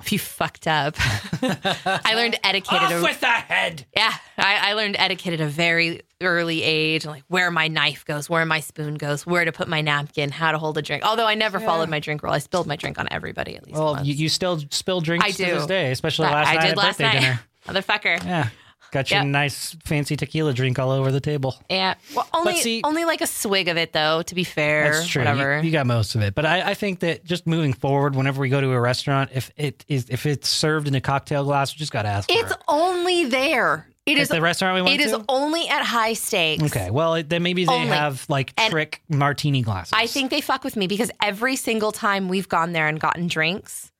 [0.00, 0.94] if you fucked up.
[1.02, 3.84] I learned etiquette at a with the head.
[3.94, 8.30] Yeah, I, I learned etiquette at a very early age, like where my knife goes,
[8.30, 11.04] where my spoon goes, where to put my napkin, how to hold a drink.
[11.04, 13.78] Although I never followed my drink rule, I spilled my drink on everybody at least
[13.78, 14.06] Well, once.
[14.06, 16.70] you, you still spill drinks I to this day, especially But last I night did
[16.70, 17.40] at last birthday night, dinner.
[17.66, 18.24] motherfucker.
[18.24, 18.48] Yeah.
[18.92, 19.26] Got your Yep.
[19.26, 21.56] nice fancy tequila drink all over the table.
[21.68, 21.94] Yeah.
[22.14, 24.22] Well, only see- only like a swig of it though.
[24.22, 25.22] To be fair, That's true.
[25.22, 25.62] You- Whatever.
[25.62, 28.48] You, got most of it, but I, I think that just moving forward, whenever we
[28.48, 31.78] go to a restaurant, if it is if it's served in a cocktail glass, we
[31.78, 32.30] just got to ask.
[32.30, 32.58] it's it.
[32.68, 33.88] only there.
[34.04, 34.28] It At is.
[34.30, 35.24] the restaurant we went It is to.
[35.28, 36.62] only at high stakes.
[36.64, 37.86] Okay, well it, then maybe they Only.
[37.86, 39.92] have like And- trick martini glasses.
[39.94, 43.28] I think they fuck with me because every single time we've gone there and gotten
[43.28, 43.92] drinks,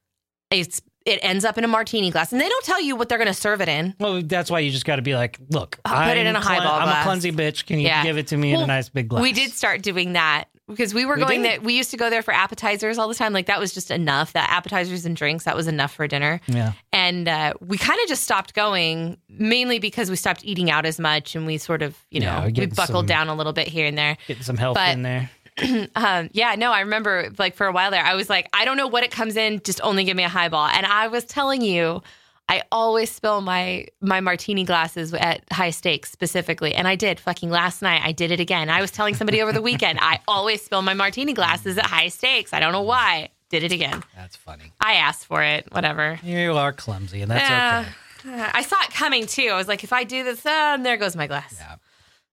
[0.51, 3.19] it's it ends up in a martini glass, and they don't tell you what they're
[3.19, 3.95] going to serve it in.
[3.99, 6.37] Well, that's why you just got to be like, look, I'll put it I'm in
[6.37, 7.67] a highball I'm a clumsy bitch.
[7.67, 8.03] Can you Yeah.
[8.03, 9.23] give it to me in a nice big glass?
[9.23, 11.63] We did start doing that because we were We going that.
[11.63, 13.33] We used to go there for appetizers all the time.
[13.33, 14.33] Like that was just enough.
[14.35, 16.41] That appetizers and drinks that was enough for dinner.
[16.47, 16.73] Yeah.
[16.93, 20.99] And uh, we kind of just stopped going, mainly because we stopped eating out as
[21.01, 23.67] much, and we sort of, you know, we we buckled some- down a little bit
[23.69, 24.17] here and there.
[24.29, 25.31] Getting some health But- in there.
[25.95, 28.77] Um, yeah, no, I remember like for a while there, I was like, I don't
[28.77, 30.67] know what it comes in, just only give me a highball.
[30.67, 32.03] And I was telling you,
[32.49, 37.21] I always spill my my martini glasses at high stakes specifically, and I did.
[37.21, 38.69] Fucking last night, I did it again.
[38.71, 42.09] I was telling somebody over the weekend, I always spill my martini glasses at high
[42.09, 42.53] stakes.
[42.53, 43.29] I don't know why.
[43.51, 44.03] Did it again.
[44.17, 44.73] That's funny.
[44.81, 45.69] I asked for it.
[45.73, 46.19] Whatever.
[46.23, 47.85] You are clumsy, and that's Yeah.
[48.27, 48.51] okay.
[48.55, 49.49] I saw it coming too.
[49.53, 51.63] I was like, if I do this, uh, there goes my glass.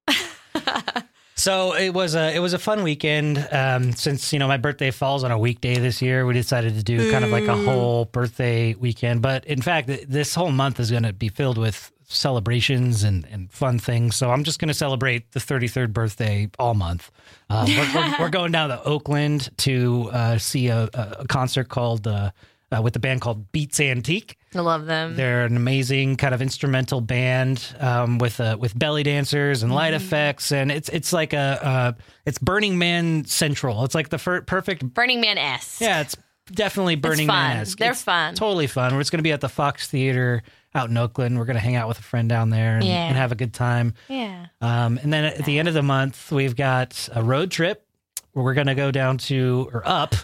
[1.40, 3.48] So it was a it was a fun weekend.
[3.50, 6.84] Um, since you know my birthday falls on a weekday this year, we decided to
[6.84, 9.22] do kind of like a whole birthday weekend.
[9.22, 13.50] But in fact, this whole month is going to be filled with celebrations and, and
[13.54, 14.18] fun things.
[14.18, 17.10] So I'm just going to celebrate the 33rd birthday all month.
[17.50, 21.70] Um, we're, we're, we're going down to Oakland to uh, see a, a a concert
[21.70, 22.32] called uh,
[22.70, 24.39] uh, with the band called Beats Antique.
[24.56, 25.16] I love them.
[25.16, 29.76] They're an amazing kind of instrumental band um, with uh, with belly dancers and Mm-hmm.
[29.78, 31.92] light effects, and it's it's like a uh,
[32.26, 33.84] it's Burning Man central.
[33.86, 34.84] It's like the fir- perfect.
[34.94, 35.80] Burning Man S.
[35.80, 36.16] Yeah, it's
[36.52, 37.66] definitely Burning Man Man.
[37.78, 38.34] They're fun.
[38.36, 38.94] Totally fun.
[38.96, 40.42] We're just going to be at the Fox Theater
[40.74, 41.38] out in Oakland.
[41.38, 43.08] We're going to hang out with a friend down there and, Yeah.
[43.08, 43.94] and have a good time.
[44.08, 44.48] Yeah.
[44.62, 47.86] Um, and then at the end of the month, we've got a road trip
[48.34, 50.16] where we're going to go down to or up.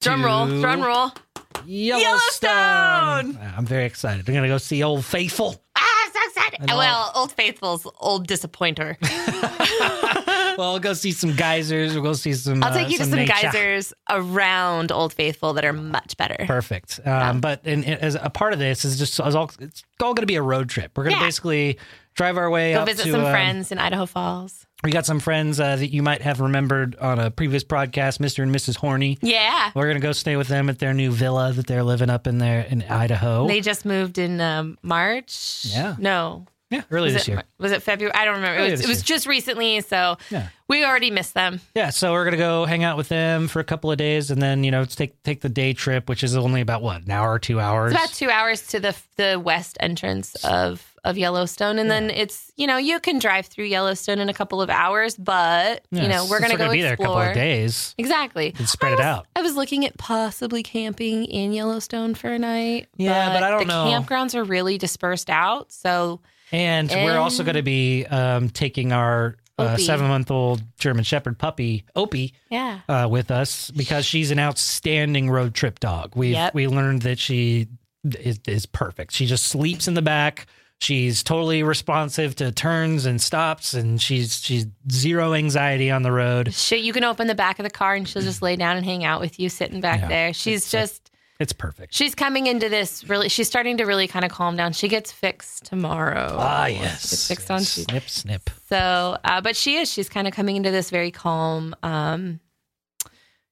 [0.00, 0.46] Drum roll.
[0.46, 1.12] Drum roll.
[1.66, 3.32] Yellowstone.
[3.34, 3.38] Yellowstone!
[3.56, 4.26] I'm very excited.
[4.26, 5.62] We're going to go see Old Faithful.
[5.76, 6.60] Ah, so excited.
[6.60, 8.96] And Well, Old Faithful's old disappointer.
[9.02, 11.92] well, we'll go see some geysers.
[11.92, 12.62] We'll go see some.
[12.64, 13.34] I'll uh, take you to some nature.
[13.42, 16.46] geysers around Old Faithful that are much better.
[16.46, 16.98] Perfect.
[17.04, 20.14] Um, But in, in- as a part of this is just is all it's all
[20.14, 20.92] going to be a road trip.
[20.96, 21.26] We're going to Yeah.
[21.26, 21.78] basically
[22.14, 24.66] drive our way Go up visit to, some um, friends in Idaho Falls.
[24.82, 28.42] We got some friends uh, that you might have remembered on a previous podcast, Mister
[28.42, 28.76] and Mrs.
[28.76, 29.18] Horny.
[29.20, 29.70] Yeah.
[29.74, 32.26] We're going to go stay with them at their new villa that they're living up
[32.26, 33.46] in there in Idaho.
[33.46, 35.66] They just moved in um, March.
[35.68, 35.96] Yeah.
[35.98, 36.46] No.
[36.70, 37.42] Yeah, early Was this it, year.
[37.58, 38.14] Was it February?
[38.14, 38.58] I don't remember.
[38.58, 40.48] Early It was, it was just recently, so Yeah.
[40.68, 41.60] we already missed them.
[41.74, 44.40] Yeah, so we're gonna go hang out with them for a couple of days, and
[44.40, 47.32] then you know take take the day trip, which is only about what an hour
[47.32, 47.92] or two hours.
[47.92, 52.52] It's about two hours to the the west entrance of of Yellowstone, and then it's
[52.56, 56.08] you know you can drive through Yellowstone in a couple of hours, but Yeah, you
[56.08, 57.94] know we're gonna go be there a couple of days.
[57.98, 58.54] Exactly.
[58.58, 59.26] And spread I it out.
[59.34, 62.88] I was looking at possibly camping in Yellowstone for a night.
[62.96, 63.86] Yeah, but I don't the know.
[63.86, 65.72] campgrounds are really dispersed out.
[65.72, 66.20] So
[66.52, 71.38] And we're also going to be um, taking our uh, seven month old German Shepherd
[71.38, 76.16] puppy Opie yeah, uh, with us because she's an outstanding road trip dog.
[76.16, 76.54] We Yep.
[76.54, 77.68] we learned that she
[78.04, 79.12] is, is perfect.
[79.12, 80.46] She just sleeps in the back.
[80.80, 86.54] She's totally responsive to turns and stops, and she's she's zero anxiety on the road.
[86.54, 86.80] shit.
[86.80, 89.04] You can open the back of the car and she'll just lay down and hang
[89.04, 90.08] out with you, sitting back Yeah.
[90.08, 90.32] there.
[90.32, 91.09] She's It's just.
[91.40, 91.94] It's perfect.
[91.94, 93.28] She's coming into this really.
[93.30, 94.72] She's starting to really kind of calm down.
[94.74, 96.36] She gets fixed tomorrow.
[96.38, 97.28] Ah, She gets yes.
[97.28, 97.68] fixed on yes.
[97.70, 98.50] Snip, snip.
[98.68, 99.90] So, uh, but she is.
[99.90, 102.40] She's kind of coming into this very calm, um,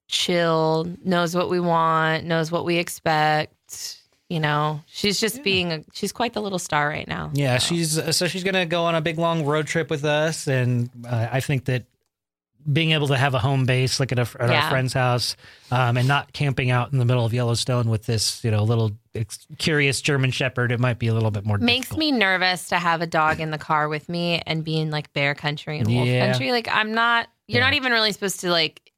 [0.09, 0.87] chill.
[1.05, 2.25] Knows what we want.
[2.25, 3.97] Knows what we expect.
[4.29, 5.73] You know, she's just being.
[5.73, 7.31] A, she's quite the little star right now.
[7.33, 7.75] Yeah, So.
[7.75, 11.29] she's so she's gonna go on a big long road trip with us, and uh,
[11.33, 11.85] I think that
[12.71, 15.37] being able to have a home base, like at, a, at our friend's house,
[15.71, 18.93] um, and not camping out in the middle of Yellowstone with this, you know, little
[19.15, 21.57] ex- curious German Shepherd, it might be a little bit more.
[21.59, 21.99] makes difficult.
[22.01, 25.13] me nervous to have a dog in the car with me and be in like
[25.15, 26.31] bear country and wolf Yeah.
[26.31, 26.53] country.
[26.53, 27.29] Like I'm not.
[27.47, 27.67] You're Yeah.
[27.67, 28.93] not even really supposed to like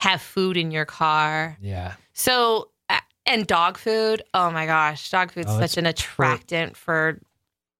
[0.00, 1.56] have food in your car.
[1.60, 4.22] Yeah, So uh, and dog food.
[4.34, 7.18] Oh my gosh, dog food's Oh, such an attractant for.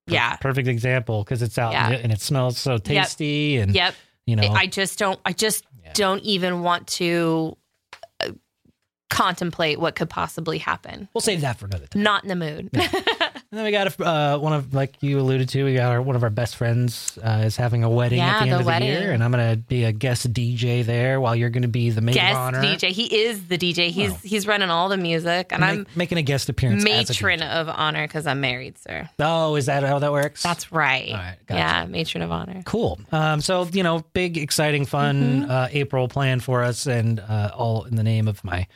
[0.07, 0.37] Yeah.
[0.37, 1.85] perfect example because it's out Yeah.
[1.87, 3.95] and, it, and it smells so tasty, and Yep.
[4.31, 5.19] You know, I just don't.
[5.25, 5.93] I just Yeah.
[5.95, 7.57] don't even want to
[8.25, 8.31] uh,
[9.11, 11.09] contemplate what could possibly happen.
[11.15, 12.03] we'll save that for another time.
[12.03, 12.71] Not in the mood.
[13.53, 16.01] And then we got a, uh, one of, like you alluded to, we got our,
[16.01, 18.59] one of our best friends uh, is having a wedding Yeah, at the end the
[18.61, 18.95] of wedding.
[18.95, 22.01] the year, and I'm gonna be a guest DJ there while you're gonna be the
[22.01, 22.63] maid Guest of honor.
[22.63, 22.91] DJ.
[22.91, 23.89] He is the DJ.
[23.91, 26.85] He's he's running all the music, and Ma- I'm making a guest appearance.
[26.85, 29.11] as a matron of honor because I'm married, sir.
[29.19, 30.45] Oh, is that how that works?
[30.45, 31.09] That's right.
[31.11, 31.59] All right, gotcha.
[31.59, 32.63] Yeah, matron of honor.
[32.67, 33.01] Cool.
[33.11, 35.51] Um, so you know, big, exciting, fun Mm-hmm.
[35.51, 38.69] uh, April plan for us, and uh, all in the name of my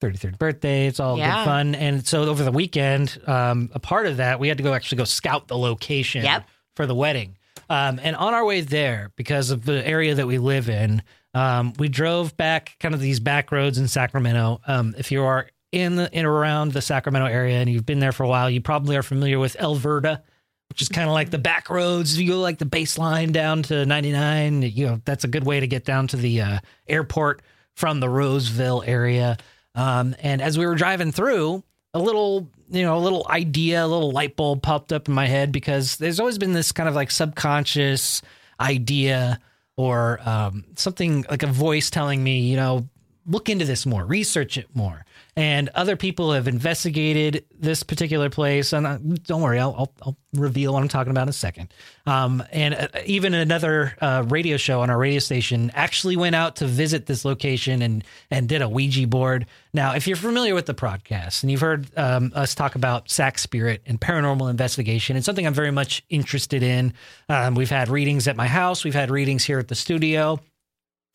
[0.00, 0.86] 33rd birthday.
[0.86, 1.36] It's all Yeah.
[1.38, 1.74] good fun.
[1.74, 4.98] And so over the weekend, um, a part of that, we had to go actually
[4.98, 6.44] go scout the location Yep.
[6.76, 7.36] for the wedding.
[7.68, 11.02] Um, and on our way there, because of the area that we live in,
[11.34, 14.60] um, we drove back kind of these back roads in Sacramento.
[14.66, 18.10] Um, if you are in the in around the Sacramento area and you've been there
[18.10, 20.22] for a while, you probably are familiar with Elverta
[20.68, 22.16] which is kind of like the back roads.
[22.16, 24.62] You go like the baseline down to 99.
[24.62, 27.42] You know, that's a good way to get down to the uh, airport
[27.74, 29.36] from the Roseville area.
[29.80, 31.64] Um, and as we were driving through,
[31.94, 35.26] a little, you know, a little idea, a little light bulb popped up in my
[35.26, 38.20] head because there's always been this kind of like subconscious
[38.60, 39.40] idea
[39.78, 42.86] or um, something like a voice telling me, you know,
[43.30, 45.04] look into this more, research it more.
[45.36, 48.72] And other people have investigated this particular place.
[48.72, 51.72] And uh, don't worry, I'll, I'll, I'll reveal what I'm talking about in a second.
[52.04, 56.56] Um, and uh, even another uh, radio show on our radio station actually went out
[56.56, 59.46] to visit this location and and did a Ouija board.
[59.72, 63.38] Now, if you're familiar with the podcast and you've heard um, us talk about Sac
[63.38, 66.92] Spirit and paranormal investigation, it's something I'm very much interested in.
[67.28, 68.84] Um, we've had readings at my house.
[68.84, 70.40] We've had readings here at the studio.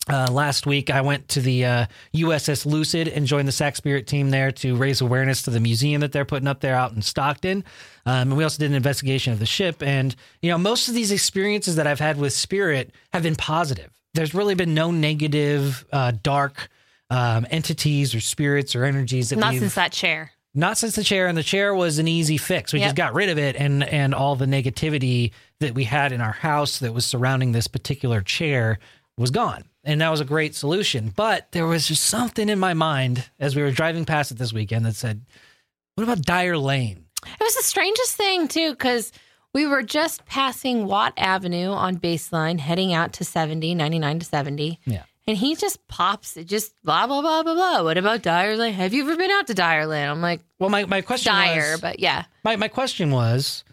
[0.08, 4.06] Uh, last week, I went to the uh, USS Lucid and joined the Sac Spirit
[4.06, 7.02] team there to raise awareness to the museum that they're putting up there out in
[7.02, 7.64] Stockton.
[8.06, 9.82] Um, and we also did an investigation of the ship.
[9.82, 13.90] And, you know, most of these experiences that I've had with Spirit have been positive.
[14.14, 16.68] There's really been no negative, uh, dark
[17.10, 20.30] um, entities or spirits or energies that Not since that chair.
[20.54, 22.86] not since the chair and the chair was an easy fix we Yep.
[22.86, 26.32] just got rid of it and and all the negativity that we had in our
[26.32, 28.80] house that was surrounding this particular chair
[29.16, 32.74] was gone and that was a great solution but there was just something in my
[32.74, 35.22] mind as we were driving past it this weekend that said
[35.94, 39.12] what about dyer lane It was the strangest thing too, because
[39.54, 44.78] we were just passing Watt Avenue on baseline, heading out to 70, 99 to 70.
[44.84, 45.04] Yeah.
[45.26, 47.82] And he just pops, it just blah, blah, blah, blah, blah.
[47.82, 48.74] What about Dyer Lane?
[48.74, 50.08] Have you ever been out to Dyer Lane?
[50.08, 52.26] I'm like, well my, my question Dyer, was, but yeah.
[52.44, 53.64] my, my question was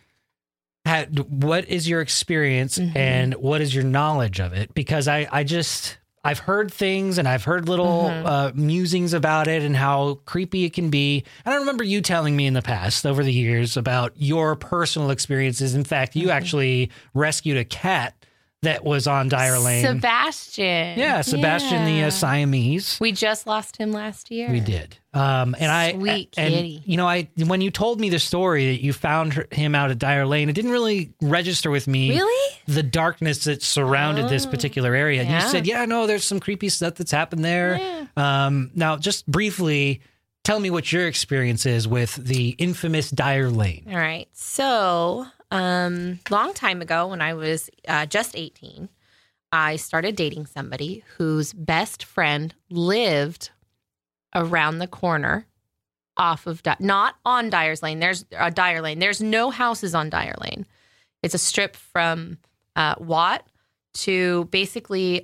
[0.86, 2.96] had, what is your experience Mhm.
[2.96, 7.28] and what is your knowledge of it because i i just i've heard things and
[7.28, 8.26] i've heard little Mhm.
[8.26, 12.36] uh, musings about it and how creepy it can be and i remember you telling
[12.36, 16.32] me in the past over the years about your personal experiences in fact you Mhm.
[16.34, 18.14] actually rescued a cat
[18.64, 19.86] that was on Dyer Lane.
[19.86, 20.98] Sebastian.
[20.98, 22.98] yeah, Sebastian the uh, Siamese.
[23.00, 24.50] We just lost him last year.
[24.52, 24.98] We did.
[25.14, 26.82] Um, and I, Sweet and, kitty.
[26.86, 30.00] you know, I, when you told me the story that you found him out at
[30.00, 32.56] Dyer Lane, it didn't really register with me Really?
[32.68, 35.22] the darkness that surrounded this Oh, particular area.
[35.22, 35.44] And yeah.
[35.44, 37.78] you said, yeah, no, there's some creepy stuff that's happened there.
[37.78, 38.06] Yeah.
[38.48, 40.02] Um, now, just briefly,
[40.44, 43.86] tell me what your experience is with the infamous Dyer Lane.
[43.90, 44.28] All right.
[44.34, 48.90] So, um, long time ago, when I was uh, just 18,
[49.52, 53.52] I started dating somebody whose best friend lived
[54.36, 55.46] around the corner
[56.18, 58.00] off of, Di- not on Dyer's Lane.
[58.00, 59.00] There's a Dyer Lane.
[59.00, 60.66] There's no houses on Dyer Lane.
[61.22, 62.38] It's a strip from
[62.76, 63.46] uh, Watt
[63.96, 65.24] to basically,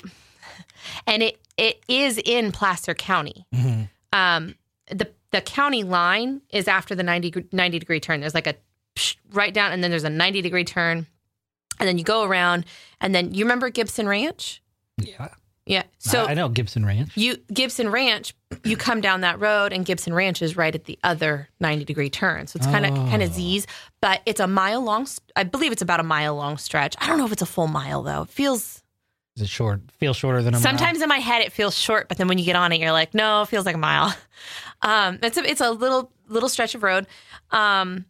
[1.08, 3.90] and it it is in Placer County Mhm.
[4.14, 4.56] um,
[4.92, 8.20] the the county line is after the 90, 90 degree turn.
[8.22, 8.56] There's like a
[9.32, 11.06] right down, and then there's a 90 degree turn.
[11.80, 12.66] And then you go around,
[13.00, 14.62] and then you remember Gibson Ranch?
[14.98, 15.30] Yeah.
[15.66, 15.84] Yeah.
[16.00, 17.16] So I, I know Gibson Ranch.
[17.16, 18.34] you Gibson Ranch,
[18.64, 22.10] you come down that road, and Gibson Ranch is right at the other 90 degree
[22.10, 22.48] turn.
[22.48, 23.10] So it's kind of Oh.
[23.10, 23.68] kind of Z's,
[24.02, 25.08] but it's a mile long.
[25.36, 26.96] I believe it's about a mile long stretch.
[27.00, 28.24] I don't know if it's a full mile though.
[28.24, 28.82] It feels
[29.36, 29.82] Is it short?
[30.00, 30.62] Feel shorter than a mile?
[30.64, 32.92] Sometimes in my head it feels short, but then when you get on it, you're
[32.92, 34.14] like, no, it feels like a mile.
[34.82, 37.06] Um, it's a it's a little little stretch of road.
[37.52, 38.06] Um,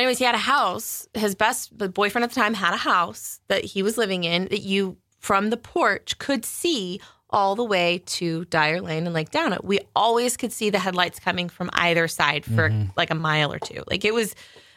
[0.00, 1.08] anyways, he had a house.
[1.14, 4.44] His best the boyfriend at the time had a house that he was living in
[4.50, 9.30] that you from the porch could see all the way to Dyer Lane and Lake
[9.30, 9.56] Down.
[9.62, 12.92] We always could see the headlights coming from either side for Mhm.
[12.96, 13.82] like a mile or two.
[13.88, 14.34] Like it was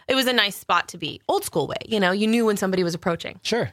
[0.07, 1.21] it was a nice spot to be.
[1.27, 3.39] Old school way, you know, you knew when somebody was approaching.
[3.43, 3.71] Sure.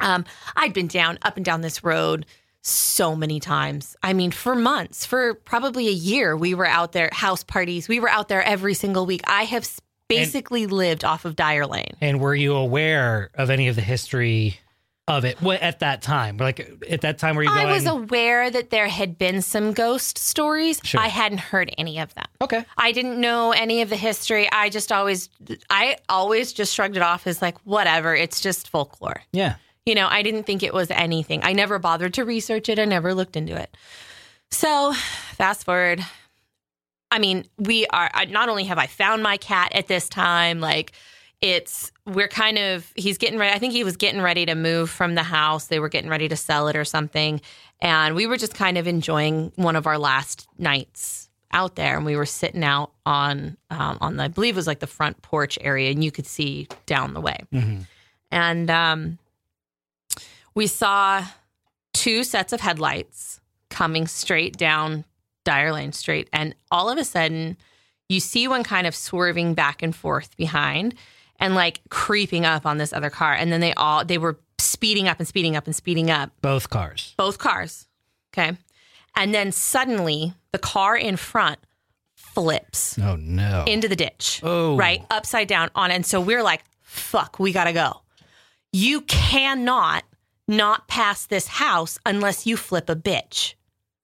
[0.00, 0.24] Um,
[0.56, 2.26] I'd been down up and down this road
[2.62, 3.96] so many times.
[4.02, 7.88] I mean, for months, for probably a year, we were out there, house parties.
[7.88, 9.22] We were out there every single week.
[9.28, 9.64] I have
[10.08, 11.96] basically lived off of Dyer Lane.
[12.00, 14.58] And were you aware of any of the history
[15.06, 16.36] of it What- at that time?
[16.36, 17.74] Like at that time, were you I going?
[17.74, 20.80] was aware that there had been some ghost stories.
[20.84, 21.00] Sure.
[21.00, 22.26] I hadn't heard any of them.
[22.42, 22.64] okay.
[22.76, 24.48] I didn't know any of the history.
[24.52, 25.30] I just always,
[25.70, 28.14] I always just shrugged it off as like, whatever.
[28.14, 29.22] It's just folklore.
[29.32, 29.54] Yeah.
[29.86, 31.40] You know, I didn't think it was anything.
[31.42, 32.78] I never bothered to research it.
[32.78, 33.74] I never looked into it.
[34.50, 34.92] So,
[35.36, 36.04] fast forward.
[37.10, 40.92] I mean, we are not only have I found my cat at this time, like
[41.40, 43.54] it's we're kind of he's getting ready.
[43.54, 45.66] I think he was getting ready to move from the house.
[45.66, 47.40] They were getting ready to sell it or something,
[47.80, 51.96] and we were just kind of enjoying one of our last nights out there.
[51.96, 54.86] And we were sitting out on um, on the, I believe it was like the
[54.86, 57.38] front porch area, and you could see down the way.
[57.52, 57.80] hmm
[58.30, 59.18] And um,
[60.54, 61.24] we saw
[61.94, 63.40] two sets of headlights
[63.70, 65.04] coming straight down
[65.48, 66.28] Dyer Lane Street.
[66.32, 67.56] And all of a sudden,
[68.08, 70.94] you see one kind of swerving back and forth behind
[71.40, 73.32] and like creeping up on this other car.
[73.32, 76.68] And then they all, they were speeding up and speeding up and speeding up, Both
[76.68, 77.14] cars.
[77.16, 77.86] both cars.
[78.32, 78.56] Okay.
[79.16, 81.58] And then suddenly, the car in front
[82.14, 83.64] flips Oh no.
[83.66, 84.40] into the ditch.
[84.42, 84.76] Oh.
[84.76, 85.02] Right?
[85.10, 85.90] Upside down on.
[85.90, 88.02] And so we're like, fuck, we got to go.
[88.72, 90.04] You cannot
[90.46, 93.54] not pass this house unless you flip a bitch.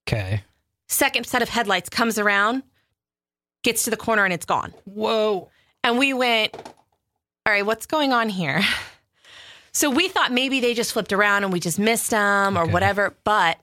[0.09, 0.43] Okay.
[0.89, 2.63] Second set of headlights comes around,
[3.63, 4.73] gets to the corner, and it's gone.
[4.85, 5.51] Whoa.
[5.83, 8.63] And we went, all right, what's going on here?
[9.77, 12.73] So we thought maybe they just flipped around and we just missed them or Okay.
[12.73, 13.59] whatever, but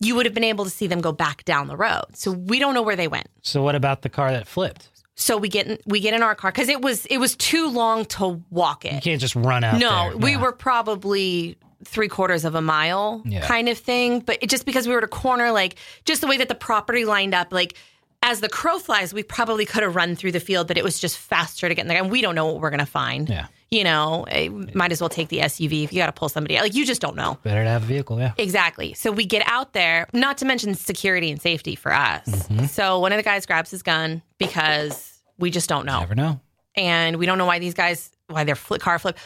[0.00, 2.06] you would have been able to see them go back down the road.
[2.14, 3.28] So we don't know where they went.
[3.40, 4.88] So what about the car that flipped?
[5.14, 7.70] So we get in, we get in our car because it was it was too
[7.70, 8.96] long to walk in.
[8.96, 9.78] You can't just run out.
[9.78, 10.16] No, there.
[10.16, 13.46] we were probably three quarters of a mile Yeah.
[13.46, 14.20] kind of thing.
[14.20, 16.54] But it, just because we were at a corner, like just the way that the
[16.54, 17.74] property lined up, like
[18.22, 20.98] as the crow flies, we probably could have run through the field, but it was
[21.00, 21.98] just faster to get in there.
[22.00, 23.28] And we don't know what we're going to find.
[23.28, 23.46] Yeah.
[23.70, 26.56] You know, eh, might as well take the SUV if you got to pull somebody
[26.58, 26.62] out.
[26.62, 27.38] Like you just don't know.
[27.42, 28.18] Better to have a vehicle.
[28.20, 28.32] Yeah.
[28.36, 28.92] Exactly.
[28.94, 32.26] So we get out there, not to mention security and safety for us.
[32.28, 32.66] Mm-hmm.
[32.66, 36.38] So one of the guys grabs his gun because we just don't know Never know.
[36.76, 39.16] and we don't know why these guys why their flip, car flip.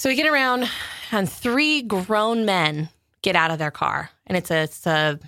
[0.00, 0.66] So we get around,
[1.12, 2.88] and three grown men
[3.20, 5.20] get out of their car, and it's a it's a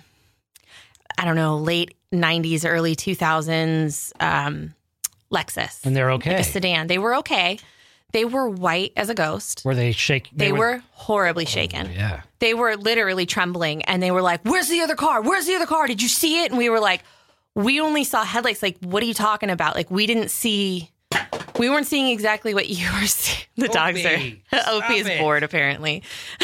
[1.15, 4.73] I don't know late '90s, early 2000s um,
[5.31, 6.87] Lexus, And they're okay, like a sedan.
[6.87, 7.59] They were okay.
[8.13, 9.61] They were white as a ghost.
[9.63, 10.31] Were they shake?
[10.33, 11.91] They, were, horribly shaken.
[11.91, 12.21] Yeah.
[12.39, 15.21] They were literally trembling, and they were like, "Where's the other car?
[15.21, 15.85] Where's the other car?
[15.85, 17.03] Did you see it?" And we were like,
[17.53, 18.63] "We only saw headlights.
[18.63, 19.75] Like, what are you talking about?
[19.75, 20.89] Like, we didn't see."
[21.59, 23.45] We weren't seeing exactly what you were seeing.
[23.57, 24.09] The dogs are.
[24.15, 25.19] Opie, Opie is it.
[25.19, 26.03] bored, apparently.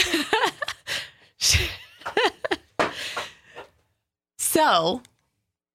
[4.38, 5.02] so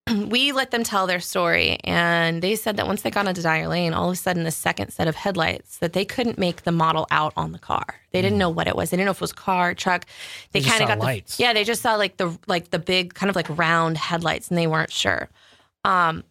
[0.29, 3.68] we let them tell their story, and they said that once they got onto Dyer
[3.68, 6.73] Lane, all of a sudden the second set of headlights that they couldn't make the
[6.73, 8.01] model out on the car.
[8.12, 8.90] They didn't know what it was.
[8.90, 10.05] They didn't know if it was car, truck.
[10.53, 10.64] They, Mm.
[10.64, 11.40] They kind of got the lights.
[11.40, 11.53] yeah.
[11.53, 14.66] They just saw like the like the big kind of like round headlights, and they
[14.66, 15.29] weren't sure.
[15.85, 16.23] Um,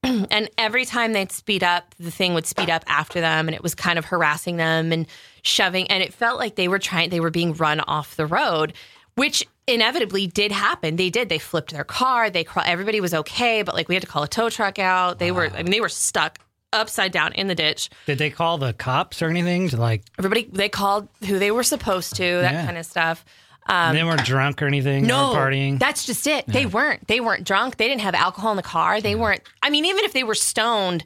[0.30, 3.62] and every time they'd speed up, the thing would speed up after them, and it
[3.62, 5.06] was kind of harassing them and
[5.42, 5.90] shoving.
[5.90, 8.74] And it felt like they were trying, they were being run off the road,
[9.16, 10.96] which inevitably did happen.
[10.96, 11.28] They did.
[11.28, 12.30] They flipped their car.
[12.30, 15.18] They craw- everybody was okay, but like we had to call a tow truck out.
[15.18, 16.38] They were, I mean, they were stuck
[16.72, 17.90] upside down in the ditch.
[18.06, 20.04] Did they call the cops or anything to like?
[20.18, 22.64] Everybody they called who they were supposed to, that Yeah.
[22.66, 23.24] kind of stuff.
[23.68, 25.04] They weren't drunk or anything.
[25.04, 25.78] Um, No, partying.
[25.78, 26.46] That's just it.
[26.46, 27.06] They weren't.
[27.06, 27.76] They weren't drunk.
[27.76, 29.00] They didn't have alcohol in the car.
[29.00, 29.42] They weren't.
[29.62, 31.04] I mean, even if they were stoned,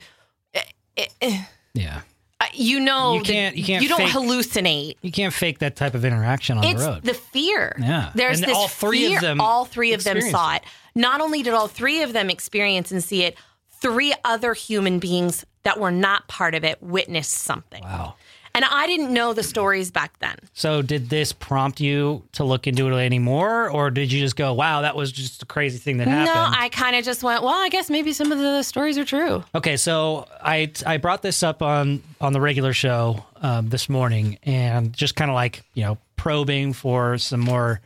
[1.75, 2.01] yeah.
[2.41, 4.97] uh, you know, You can't- you can't You don't fake- hallucinate.
[5.03, 7.03] You can't fake that type of interaction on It's the road.
[7.03, 7.75] the fear.
[7.81, 8.11] Yeah.
[8.15, 10.63] There's And this all three of them All three of them saw it.
[10.95, 13.37] Not only did all three of them experience and see it,
[13.81, 17.83] three other human beings that were not part of it witnessed something.
[17.83, 18.15] wow.
[18.55, 20.37] And I didn't know the stories back then.
[20.53, 24.53] So did this prompt you to look into it anymore, or did you just go,
[24.53, 26.35] "Wow, that was just a crazy thing that happened"?
[26.35, 29.05] No, I kind of just went, well, I guess maybe some of the stories are
[29.07, 29.43] true.
[29.55, 34.39] Okay, so I I brought this up on on the regular show um, this morning,
[34.43, 37.81] and just kind of like you know probing for some more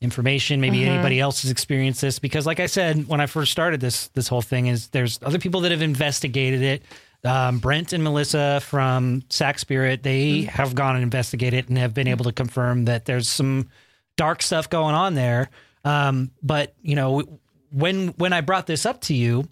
[0.00, 0.60] information.
[0.60, 0.90] Maybe Mm-hmm.
[0.90, 4.28] anybody else has experienced this because, like I said when I first started this this
[4.28, 6.82] whole thing, is there's other people that have investigated it.
[7.24, 10.48] Um, Brent and Melissa from Sac Spirit, they Mm-hmm.
[10.48, 13.68] have gone and investigated and have been able to confirm that there's some
[14.16, 15.48] dark stuff going on there.
[15.84, 17.22] Um, but you know,
[17.70, 19.48] when when I brought this up to you,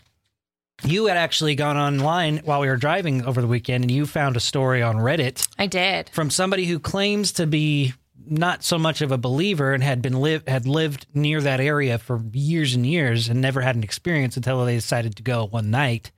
[0.84, 4.36] you had actually gone online while we were driving over the weekend and you found
[4.36, 6.08] a story on Reddit I did.
[6.10, 7.92] from somebody who claims to be
[8.24, 11.98] not so much of a believer and had been live had lived near that area
[11.98, 15.70] for years and years and never had an experience until they decided to go one
[15.70, 16.10] night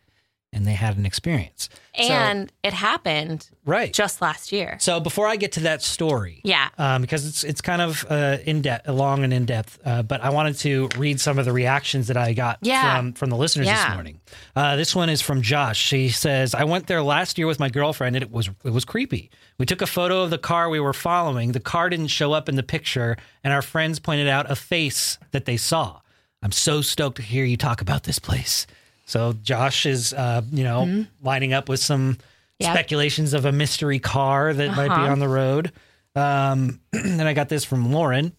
[0.55, 1.69] and they had an experience.
[1.97, 3.93] So- And it happened right.
[3.93, 4.77] just last year.
[4.81, 6.69] So before I get to that story, Yeah.
[6.79, 9.79] um, because it's it's kind of uh, in depth, long and in depth.
[9.85, 12.97] Uh, but I wanted to read some of the reactions that I got Yeah.
[12.97, 14.21] from from the listeners this morning.
[14.57, 15.79] Uh, this one is from Josh.
[15.79, 18.85] She says, "I went there last year with my girlfriend, and it was it was
[18.85, 19.31] creepy.
[19.59, 21.53] We took a photo of the car we were following.
[21.53, 25.19] The car didn't show up in the picture, and our friends pointed out a face
[25.33, 26.01] that they saw.
[26.43, 28.67] I'm so stoked to hear you talk about this place."
[29.07, 32.19] So Josh is, uh, you know, lining up with some
[32.61, 32.73] Yep.
[32.73, 35.11] speculations of a mystery car that might be Uh-huh.
[35.13, 35.73] on the road.
[36.15, 38.33] Um, then I got this from Lauren.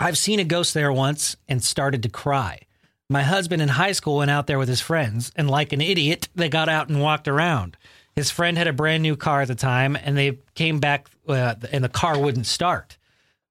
[0.00, 2.60] I've seen a ghost there once and started to cry.
[3.08, 6.28] My husband in high school went out there with his friends, and like an idiot,
[6.34, 7.76] they got out and walked around.
[8.16, 11.54] His friend had a brand new car at the time, and they came back, uh,
[11.70, 12.96] and the car wouldn't start.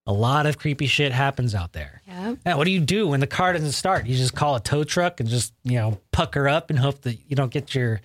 [0.07, 2.01] A lot of creepy shit happens out there.
[2.07, 2.35] Yeah.
[2.45, 4.07] Yeah, what do you do when the car doesn't start?
[4.07, 7.17] You just call a tow truck and just, you know, pucker up and hope that
[7.27, 8.01] you don't get your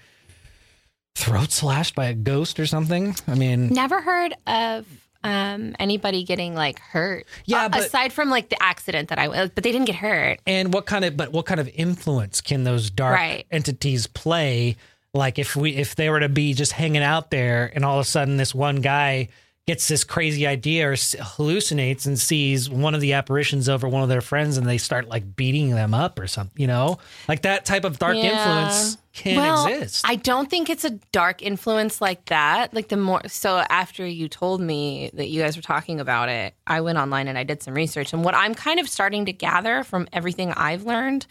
[1.14, 3.14] throat slashed by a ghost or something.
[3.26, 4.86] I mean, Never heard of
[5.24, 7.26] um, anybody getting like hurt.
[7.46, 10.40] Yeah, but- aside from like the accident that I was, but they didn't get hurt.
[10.46, 13.46] and what kind of but what kind of influence can those dark Right.
[13.50, 14.76] entities play?
[15.14, 18.02] Like if we if they were to be just hanging out there and all of
[18.06, 19.28] a sudden this one guy
[19.66, 24.08] gets this crazy idea or hallucinates and sees one of the apparitions over one of
[24.08, 26.98] their friends and they start like beating them up or something, you know?
[27.26, 28.30] Like that type of dark Yeah.
[28.30, 30.04] influence can well, exist.
[30.06, 32.74] I don't think it's a dark influence like that.
[32.74, 36.54] Like the more so after you told me that you guys were talking about it,
[36.64, 38.12] I went online and I did some research.
[38.12, 41.26] And what I'm kind of starting to gather from everything I've learned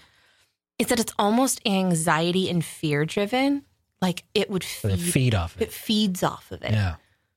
[0.77, 3.63] is that it's almost anxiety and fear driven.
[4.01, 5.71] Like it would feed, feed off it it.
[5.71, 6.71] feeds off of it.
[6.71, 6.95] Yeah.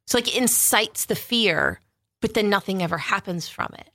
[0.09, 1.81] So like it incites the fear,
[2.23, 3.91] but then nothing ever happens from it.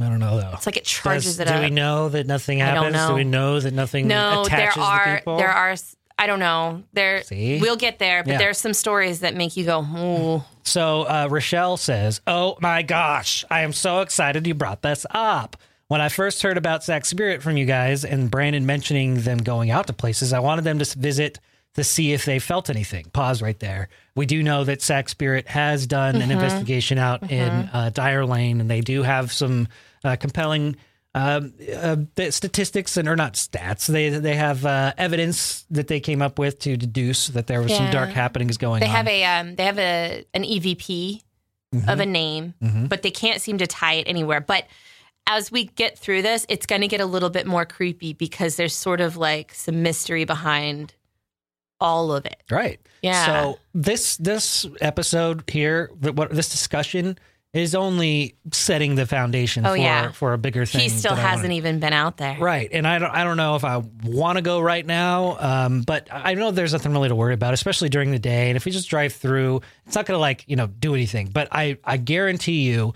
[0.00, 0.50] I don't know though.
[0.54, 1.62] It's like it charges Does- it do up.
[1.62, 3.08] we know that nothing I don't happens?
[3.10, 5.36] Do we know that nothing no, there attaches are to people?
[5.38, 5.74] there are
[6.18, 6.82] I don't know.
[6.94, 7.60] There See?
[7.60, 8.38] we'll get there, but Yeah.
[8.38, 13.44] there's some stories that make you go, "Ooh." So uh, Rochelle says, "Oh my gosh,
[13.50, 15.56] I am so excited you brought this up.
[15.88, 19.70] When I first heard about Sac Spirit from you guys and Brandon mentioning them going
[19.70, 21.38] out to places, I wanted them to s- visit
[21.76, 23.06] to see if they felt anything.
[23.12, 23.88] Pause right there.
[24.14, 26.22] We do know that Sac Spirit has done Mm-hmm.
[26.22, 29.68] an investigation out in uh, Dyer Lane, and they do have some
[30.04, 30.76] uh, compelling."
[31.14, 31.96] Um, uh,
[32.28, 33.86] statistics and or not stats.
[33.86, 37.74] They they have uh, evidence that they came up with to deduce that there was
[37.74, 38.92] some dark happenings going They on.
[38.94, 41.22] have a um, they have a an EVP
[41.74, 41.88] Mm-hmm.
[41.88, 42.54] of a name,
[42.88, 44.40] but they can't seem to tie it anywhere.
[44.40, 44.66] But
[45.26, 48.54] as we get through this, it's going to get a little bit more creepy because
[48.56, 50.94] there's sort of like some mystery behind
[51.80, 52.42] all of it.
[52.50, 52.80] Right.
[53.02, 53.26] Yeah.
[53.26, 57.18] So this this episode here, what this discussion
[57.52, 60.10] is only setting the foundation Oh, for yeah.
[60.12, 60.82] for a bigger thing.
[60.82, 62.36] He still hasn't wanna- even been out there.
[62.38, 65.80] Right, and I don't I don't know if I want to go right now, um,
[65.82, 68.50] but I know there's nothing really to worry about, especially during the day.
[68.50, 71.28] And if we just drive through, it's not going to like you know do anything.
[71.32, 72.92] But I I guarantee you,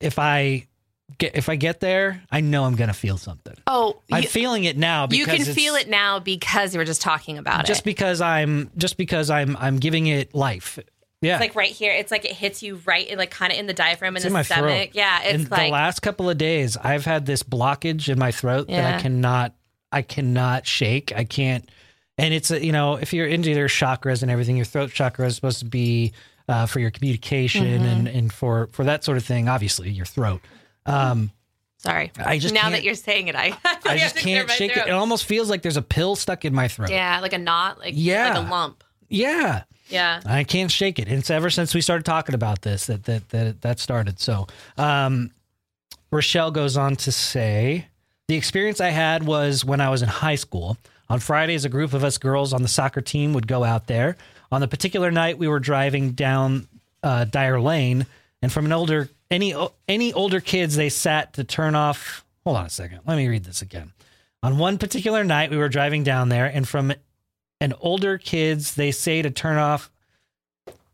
[0.00, 0.66] if I
[1.18, 3.54] get if I get there, I know I'm going to feel something.
[3.66, 5.06] Oh, I'm you, feeling it now.
[5.10, 7.72] you can feel it now because we were just talking about just it.
[7.72, 10.78] Just because I'm just because I'm I'm giving it life.
[11.20, 11.92] Yeah, It's like right here.
[11.92, 14.30] It's like it hits you right, in, like kind of in the diaphragm and in
[14.30, 14.90] the my stomach.
[14.92, 18.30] Yeah, it's in like the last couple of days, I've had this blockage in my
[18.30, 19.54] throat that I cannot,
[19.90, 21.14] I cannot shake.
[21.16, 21.70] I can't,
[22.18, 25.34] and it's you know, if you're into your chakras and everything, your throat chakra is
[25.34, 26.12] supposed to be
[26.46, 27.84] uh, for your communication Mm-hmm.
[27.86, 29.48] and and for for that sort of thing.
[29.48, 30.42] Obviously, your throat.
[30.86, 31.30] Um,
[31.78, 32.10] sorry.
[32.16, 34.86] I just now that you're saying it, I I just can't shake it.
[34.86, 36.90] It almost feels like there's a pill stuck in my throat.
[36.90, 38.34] Yeah, like a knot, like Yeah.
[38.38, 38.84] like a lump.
[39.08, 39.64] Yeah.
[39.88, 40.20] Yeah.
[40.24, 41.08] I can't shake it.
[41.08, 44.18] It's ever since we started talking about this that that that that started.
[44.18, 44.46] So,
[44.78, 45.30] um,
[46.10, 47.86] Rochelle goes on to say,
[48.28, 50.76] the experience I had was when I was in high school.
[51.10, 54.16] On Fridays, a group of us girls on the soccer team would go out there.
[54.50, 56.66] On the particular night, we were driving down
[57.02, 58.06] uh, Dyer Lane,
[58.40, 59.54] and from an older any
[59.88, 62.24] any older kids, they sat to turn off.
[62.44, 63.00] Hold on a second.
[63.06, 63.92] Let me read this again.
[64.42, 66.92] On one particular night, we were driving down there, and from
[67.60, 69.90] and older kids, they say to turn off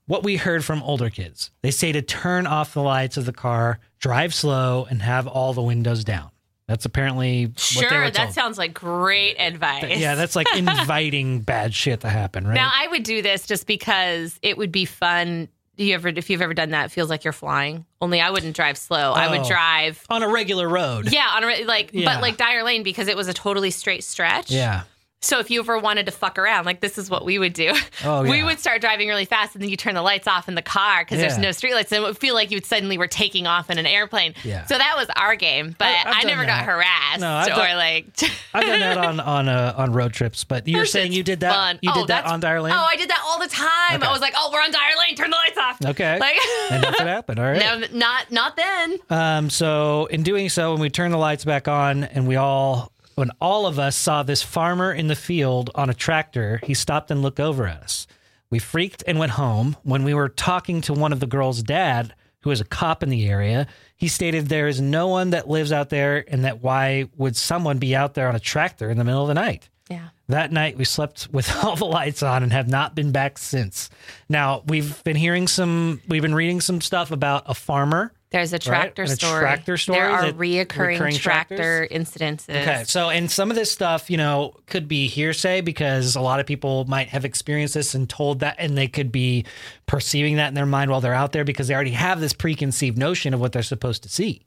[0.07, 1.51] what we heard from older kids.
[1.62, 5.53] They say to turn off the lights of the car, drive slow, and have all
[5.53, 6.31] the windows down.
[6.66, 9.99] That's apparently what they Sure, that sounds like great advice.
[9.99, 12.55] yeah, that's like inviting bad shit to happen, right?
[12.55, 15.49] Now I would do this just because it would be fun.
[15.81, 17.87] You ever, if you've ever done that, it feels like you're flying.
[18.03, 19.12] Only I wouldn't drive slow.
[19.14, 19.49] I would Oh.
[19.49, 21.11] drive, On a regular road.
[21.11, 22.05] yeah, on a like, Yeah.
[22.12, 24.51] but like Dyer Lane because it was a totally straight stretch.
[24.51, 24.83] Yeah.
[25.23, 27.75] So if you ever wanted to fuck around, like this is what we would do.
[28.05, 30.55] Oh, We would start driving really fast, and then you turn the lights off in
[30.55, 31.43] the car because there's Yeah.
[31.43, 33.85] no streetlights, and it would feel like you would suddenly were taking off in an
[33.85, 34.35] airplane.
[34.45, 34.64] Yeah.
[34.64, 37.77] So that was our game, but I- I never got harassed No, I've or done-
[37.77, 38.07] like.
[38.55, 41.53] I've done that on on uh, on road trips, but you're saying you did that.
[41.53, 41.79] fun.
[41.83, 42.73] You Oh, did that on Dyer Lane.
[42.75, 43.97] Oh, I did that all the time.
[44.01, 44.07] Okay.
[44.09, 45.16] I was like, "Oh, we're on Dyer Lane.
[45.16, 46.37] Turn the lights off." okay, Like,
[46.71, 47.39] and nothing happened.
[47.39, 47.61] All right.
[47.61, 48.99] no, not not then.
[49.11, 52.91] Um, so in doing so, when we turn the lights back on and we all,
[53.15, 57.11] when all of us saw this farmer in the field on a tractor, he stopped
[57.11, 58.07] and looked over at us.
[58.51, 59.77] We freaked and went home.
[59.83, 63.11] When we were talking to one of the girls' dad, who is a cop in
[63.11, 67.09] the area, he stated there is no one that lives out there and that why
[67.17, 69.69] would someone be out there on a tractor in the middle of the night?
[69.91, 70.09] Yeah.
[70.29, 73.91] That night, we slept with all the lights on and have not been back since.
[74.29, 78.61] Now, we've been hearing some, we've been reading some stuff about a farmer There's a
[78.61, 79.41] tractor And a story.
[79.41, 82.62] tractor story There are reoccurring, recurring tractor incidences.
[82.62, 86.39] Okay, so and some of this stuff, you know, could be hearsay because a lot
[86.39, 89.45] of people might have experienced this and told that, and they could be
[89.87, 92.97] perceiving that in their mind while they're out there because they already have this preconceived
[92.97, 94.47] notion of what they're supposed to see.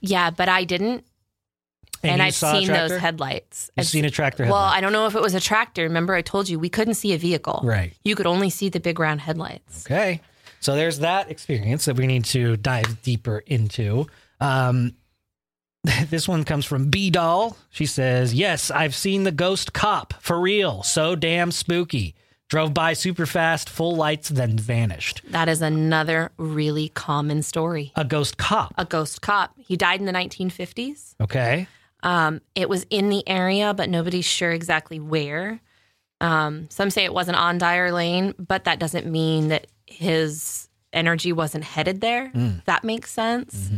[0.00, 1.04] Yeah, but I didn't,
[2.04, 3.70] and, you I've seen those headlights.
[3.76, 4.54] You've I've seen a tractor Well.
[4.54, 5.82] I don't know if it was a tractor.
[5.82, 7.62] Remember, I told you we couldn't see a vehicle.
[7.64, 7.94] Right.
[8.04, 9.84] You could only see the big round headlights.
[9.86, 10.20] Okay.
[10.64, 14.06] So there's that experience that we need to dive deeper into.
[14.40, 14.94] Um,
[16.08, 17.58] this one comes from B Doll.
[17.68, 20.82] She says, Yes, I've seen the ghost cop for real.
[20.82, 22.14] So damn spooky.
[22.48, 25.20] Drove by super fast, full lights, then vanished.
[25.28, 27.92] That is another really common story.
[27.94, 28.72] A ghost cop.
[28.78, 29.52] A ghost cop.
[29.58, 31.14] He died in the 1950s.
[31.20, 31.66] Okay.
[32.02, 35.60] Um, it was in the area, but nobody's sure exactly where.
[36.22, 41.32] Um, some say it wasn't on Dyer Lane, but that doesn't mean that his energy
[41.32, 42.30] wasn't headed there.
[42.64, 43.70] That makes sense.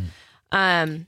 [0.52, 1.06] Um,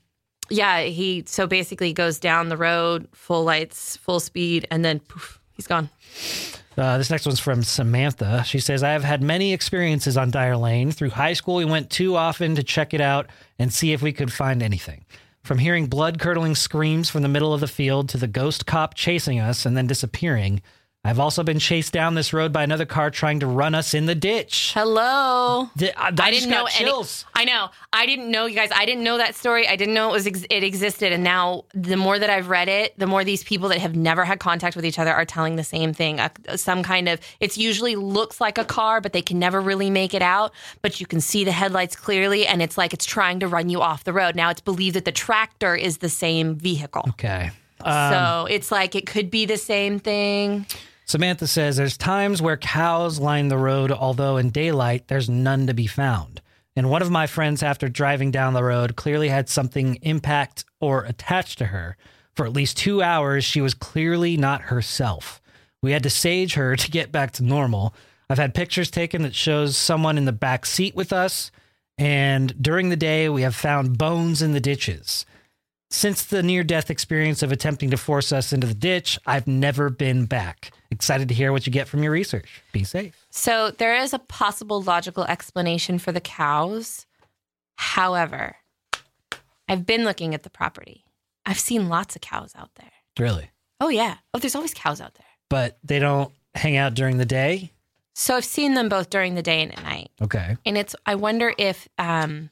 [0.49, 5.39] yeah, he so basically goes down the road, full lights, full speed, and then poof,
[5.53, 5.89] he's gone.
[6.77, 8.43] Uh, this next one's from Samantha.
[8.45, 10.91] She says, I have had many experiences on Dyer Lane.
[10.91, 13.27] Through high school, we went too often to check it out
[13.59, 15.05] and see if we could find anything.
[15.43, 18.93] From hearing blood curdling screams from the middle of the field to the ghost cop
[18.93, 20.61] chasing us and then disappearing,
[21.05, 24.05] I've also been chased down this road by another car trying to run us in
[24.05, 24.73] the ditch.
[24.73, 25.69] Hello.
[25.77, 26.91] Th- I, I didn't know any.
[27.33, 27.69] I know.
[27.93, 28.69] I didn't know you guys.
[28.75, 29.65] I didn't know that story.
[29.65, 31.13] I didn't know it was ex- it existed.
[31.13, 34.25] And now, the more that I've read it, the more these people that have never
[34.25, 36.19] had contact with each other are telling the same thing.
[36.19, 37.21] Uh, some kind of.
[37.39, 40.51] It's usually looks like a car, but they can never really make it out.
[40.81, 43.81] But you can see the headlights clearly, and it's like it's trying to run you
[43.81, 44.35] off the road.
[44.35, 47.05] Now it's believed that the tractor is the same vehicle.
[47.09, 47.51] Okay.
[47.81, 50.65] so it's like it could be the same thing.
[51.09, 55.73] Samantha says there's times where cows line the road, although in daylight there's none to
[55.73, 56.39] be found.
[56.75, 61.05] And one of my friends, after driving down the road, clearly had something impact or
[61.05, 61.97] attached to her.
[62.35, 65.41] For at least two hours, she was clearly not herself.
[65.81, 67.95] We had to sage her to get back to normal.
[68.29, 71.49] I've had pictures taken that shows someone in the back seat with us,
[71.97, 75.25] and during the day, we have found bones in the ditches.
[75.91, 79.89] Since the near death experience of attempting to force us into the ditch, I've never
[79.89, 80.71] been back.
[80.91, 82.61] Excited to hear what you get from your research.
[82.71, 83.25] Be safe.
[83.31, 87.07] So there is a possible logical explanation for the cows.
[87.75, 88.57] However,
[89.67, 91.05] I've been looking at the property.
[91.45, 92.91] I've seen lots of cows out there.
[93.17, 93.49] Really?
[93.81, 94.17] Oh yeah.
[94.33, 95.25] Oh, there's always cows out there.
[95.49, 97.71] But they don't hang out during the day?
[98.13, 100.11] So I've seen them both during the day and at night.
[100.21, 100.57] Okay.
[100.65, 102.51] And it's I wonder if um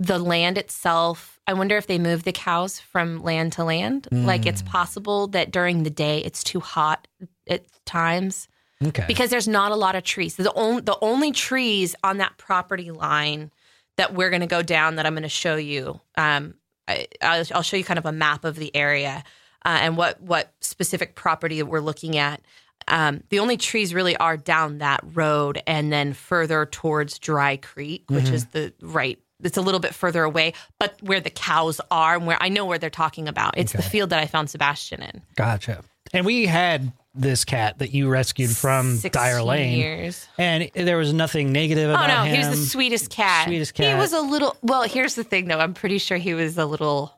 [0.00, 4.06] the land itself, I wonder if they move the cows from land to land.
[4.12, 7.08] Like it's possible that during the day it's too hot
[7.48, 8.48] at times.
[8.80, 9.04] Okay.
[9.08, 10.36] because there's not a lot of trees.
[10.36, 13.50] The only the only trees on that property line
[13.96, 16.00] that we're going to go down that I'm going to show you.
[16.16, 16.54] Um,
[16.86, 19.24] I, I'll, I'll show you kind of a map of the area
[19.64, 22.40] uh, and what what specific property we're looking at.
[22.86, 28.04] Um, the only trees really are down that road and then further towards Dry Creek,
[28.08, 29.18] which is the right.
[29.42, 32.64] It's a little bit further away, but where the cows are and where I know
[32.64, 33.56] where they're talking about.
[33.56, 35.22] It's the field that I found Sebastian in.
[35.36, 35.84] gotcha.
[36.12, 39.78] And we had this cat that you rescued from Dyer Lane.
[39.78, 40.26] years.
[40.38, 42.16] And there was nothing negative about him.
[42.18, 42.34] Oh no, him.
[42.42, 43.46] he was the sweetest cat.
[43.46, 43.94] Sweetest cat.
[43.94, 44.56] He was a little.
[44.62, 45.58] Well, here's the thing, though.
[45.58, 47.12] I'm pretty sure he was a little.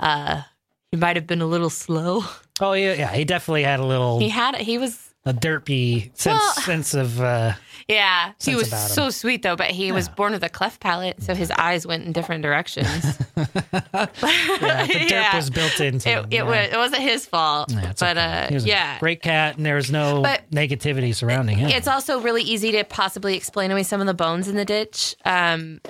[0.00, 0.42] uh
[0.90, 2.24] He might have been a little slow.
[2.60, 2.94] Oh, yeah.
[2.94, 3.12] Yeah.
[3.12, 4.56] He definitely had a little, He had.
[4.56, 5.10] He was.
[5.24, 7.52] a derpy sense, Well- sense of, uh,
[7.88, 9.56] Yeah, he was so sweet though.
[9.56, 12.86] But he was born with a cleft palate, so his eyes went in different directions.
[13.36, 14.06] yeah, the
[14.92, 15.36] derp Yeah.
[15.36, 16.24] was built into it, him.
[16.26, 16.42] it yeah.
[16.42, 16.68] was.
[16.72, 17.72] It wasn't his fault.
[17.72, 18.46] Yeah, but okay.
[18.50, 21.70] He uh, yeah, great cat, and there was no But- negativity surrounding him.
[21.70, 25.16] It's also really easy to possibly explain away some of the bones in the ditch.
[25.24, 25.80] Um,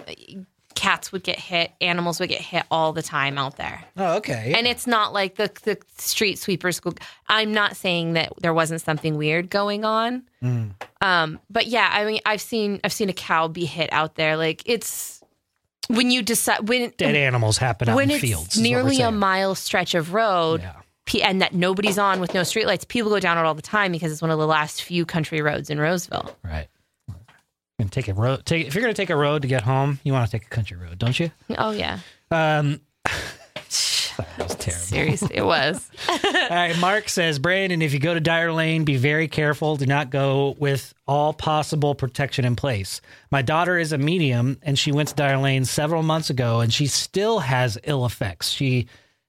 [0.74, 3.82] cats would get hit, animals would get hit all the time out there.
[3.96, 4.54] Oh, okay.
[4.56, 6.80] And it's not like the the street sweepers.
[7.28, 10.22] I'm not saying that there wasn't something weird going on.
[10.40, 10.70] Mm.
[11.00, 14.36] Um, but yeah, I mean, I've seen I've seen a cow be hit out there.
[14.36, 15.22] Like it's
[15.88, 18.56] when you decide when Dead animals happen out in fields.
[18.56, 20.60] is what we're nearly a mile stretch of road.
[20.60, 20.74] Yeah.
[21.24, 22.86] And that nobody's on with no streetlights.
[22.86, 25.40] People go down it all the time because it's one of the last few country
[25.40, 26.36] roads in Roseville.
[26.44, 26.66] Right.
[27.78, 28.44] And take a road.
[28.44, 30.44] Take if you're going to take a road to get home, you want to take
[30.46, 31.30] a country road, don't you?
[31.56, 32.80] Oh yeah, Um,
[34.36, 34.84] that was terrible.
[34.84, 35.90] seriously, it was.
[36.08, 39.76] All right, Mark says, Brandon, if you go to Dyer Lane, be very careful.
[39.76, 43.00] Do not go with all possible protection in place.
[43.30, 46.72] My daughter is a medium, and she went to Dyer Lane several months ago, and
[46.72, 48.50] she still has ill effects.
[48.50, 48.88] She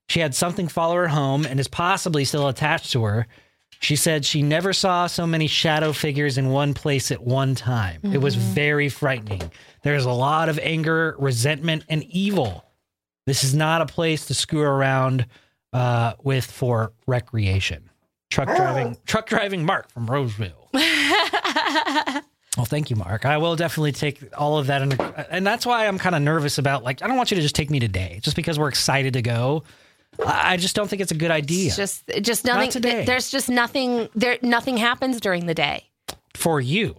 [0.09, 3.27] she had something follow her home and is possibly still attached to her.
[3.79, 8.01] She said she never saw so many shadow figures in one place at one time.
[8.03, 8.53] It was mm-hmm.
[8.53, 9.51] very frightening.
[9.83, 12.65] There's a lot of anger, resentment, and evil.
[13.29, 15.27] This is not a place to screw around
[15.71, 17.87] uh, with for recreation.
[18.31, 20.69] Truck driving, truck driving, Mark from Roseville.
[20.73, 23.27] well, thank you, Mark.
[23.27, 26.83] I will definitely take all of that, and that's why I'm kind of nervous about.
[26.83, 29.21] Like, I don't want you to just take me today, just because we're excited to
[29.21, 29.61] go.
[30.25, 32.71] I just don't think it's a good idea It's just just nothing.
[32.71, 33.05] today.
[33.05, 34.09] There's just nothing.
[34.15, 35.87] There nothing happens during the day.
[36.33, 36.95] for you.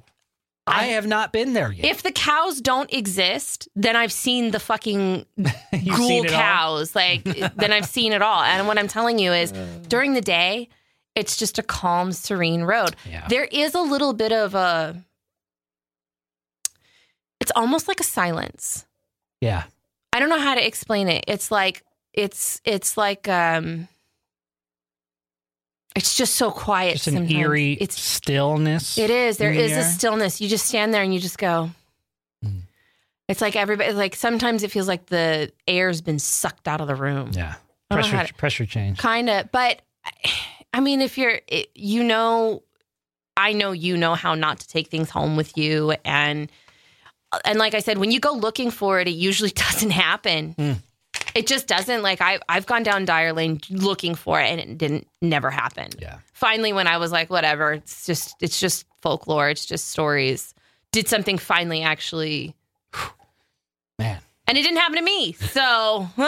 [0.70, 1.84] I, I- have not been there yet.
[1.84, 6.40] If the cows don't exist, then I've seen the fucking ghoul it all?
[6.40, 6.94] cows.
[6.94, 7.24] Like
[7.56, 8.42] then I've seen it all.
[8.42, 9.52] And what I'm telling you is,
[9.88, 10.68] during the day,
[11.14, 12.94] it's just a calm, serene road.
[13.08, 13.26] Yeah.
[13.28, 15.04] There is a little bit of a.
[17.40, 18.86] It's almost like a silence.
[19.40, 19.64] Yeah,
[20.12, 21.24] I don't know how to explain it.
[21.26, 23.88] It's like it's it's like um.
[25.96, 26.92] It's just so quiet.
[26.94, 27.32] just an sometimes.
[27.34, 28.96] eerie It's stillness.
[28.96, 29.38] It is.
[29.38, 30.40] There is the a stillness.
[30.40, 31.70] You just stand there and you just go.
[32.44, 32.60] Mm.
[33.28, 33.92] It's like everybody.
[33.92, 37.30] Like sometimes it feels like the air's been sucked out of the room.
[37.32, 37.54] Yeah,
[37.90, 38.98] I don't know how pressure to- pressure change.
[38.98, 39.82] Kind of, but
[40.72, 42.62] I mean, if you're, it, you know,
[43.36, 46.50] I know you know how not to take things home with you, and
[47.44, 50.54] and like I said, when you go looking for it, it usually doesn't happen.
[50.54, 50.76] Mm.
[51.34, 52.02] It just doesn't.
[52.02, 55.90] Like I, I've gone down Dyer Lane looking for it, and it didn't never happen.
[55.98, 60.54] Yeah, finally when I was like, whatever, it's just it's just folklore, it's just stories.
[60.92, 62.54] Did something finally actually
[63.98, 64.20] man.
[64.46, 65.32] and it didn't happen to me.
[65.32, 66.08] So.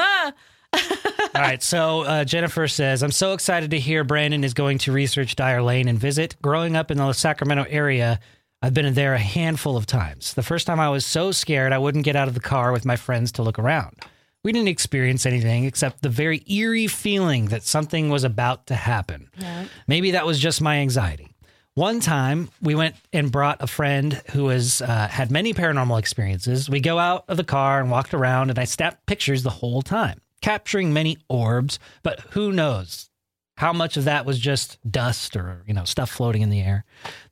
[0.74, 1.62] All right.
[1.62, 5.62] So uh, Jennifer says, I'm so excited to hear Brandon is going to research Dyer
[5.62, 6.36] Lane and visit.
[6.40, 8.20] Growing up in the Sacramento area,
[8.62, 10.34] I've been there a handful of times.
[10.34, 12.86] The first time I was so scared I wouldn't get out of the car with
[12.86, 13.96] my friends to look around.
[14.44, 19.30] We didn't experience anything except the very eerie feeling that something was about to happen.
[19.86, 21.28] Maybe that was just my anxiety.
[21.74, 26.68] One time, we went and brought a friend who has uh, had many paranormal experiences.
[26.68, 29.80] We go out of the car and walked around, and I snapped pictures the whole
[29.80, 31.78] time, capturing many orbs.
[32.02, 33.08] But who knows
[33.56, 36.84] how much of that was just dust or you know stuff floating in the air?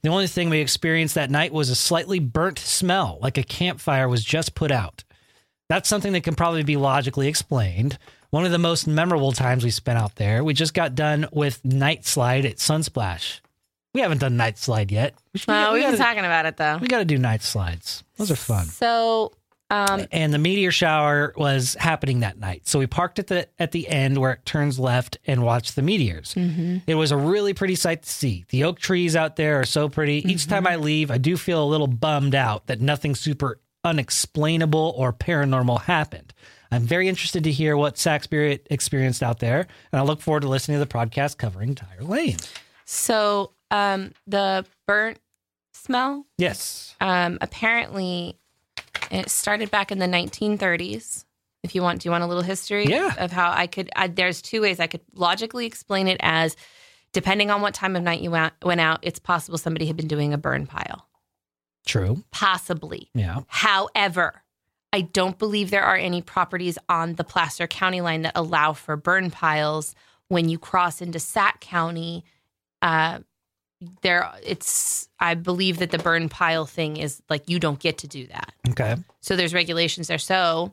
[0.03, 4.09] The only thing we experienced that night was a slightly burnt smell, like a campfire
[4.09, 5.05] was just put out.
[5.71, 7.97] That's something that can probably be logically explained.
[8.31, 11.65] One of the most memorable times we spent out there, we just got done with
[11.65, 13.39] night slide at Sunsplash.
[13.95, 15.15] We haven't done night slide yet.
[15.33, 16.79] We, well, we we've been talking about it though.
[16.79, 18.03] we gotta do night slides.
[18.17, 18.67] Those are fun.
[18.67, 19.31] So
[19.71, 22.67] um And the meteor shower was happening that night.
[22.67, 25.83] So we parked at the at the end where it turns left and watched the
[25.83, 26.35] meteors.
[26.89, 28.45] It was a really pretty sight to see.
[28.49, 30.29] The oak trees out there are so pretty.
[30.29, 34.95] Each time I leave, I do feel a little bummed out that nothing super unexplainable
[34.97, 36.33] or paranormal happened.
[36.73, 40.43] I'm very interested to hear what Sac Spirit experienced out there, and I look forward
[40.43, 42.37] to listening to the podcast covering Dyer Lane.
[42.85, 45.19] so um the burnt
[45.73, 46.95] smell Yes.
[47.01, 48.37] um apparently
[49.11, 51.25] it started back in the 1930s.
[51.63, 53.13] If you want, do you want a little history Yeah.
[53.19, 53.91] of how I could?
[53.97, 56.57] I, there's two ways I could logically explain it as,
[57.13, 60.09] depending on what time of night you went, went out, it's possible somebody had been
[60.09, 61.07] doing a burn pile.
[61.87, 62.23] True.
[62.31, 63.11] Possibly.
[63.15, 63.41] Yeah.
[63.49, 64.43] However,
[64.93, 68.97] I don't believe there are any properties on the Placer County line that allow for
[68.97, 69.95] burn piles
[70.29, 72.25] when you cross into Sac County.
[72.83, 73.21] Uh,
[74.03, 75.09] there, it's.
[75.19, 78.53] I believe that the burn pile thing is like you don't get to do that.
[78.71, 78.97] Okay.
[79.21, 80.19] So there's regulations there.
[80.19, 80.73] So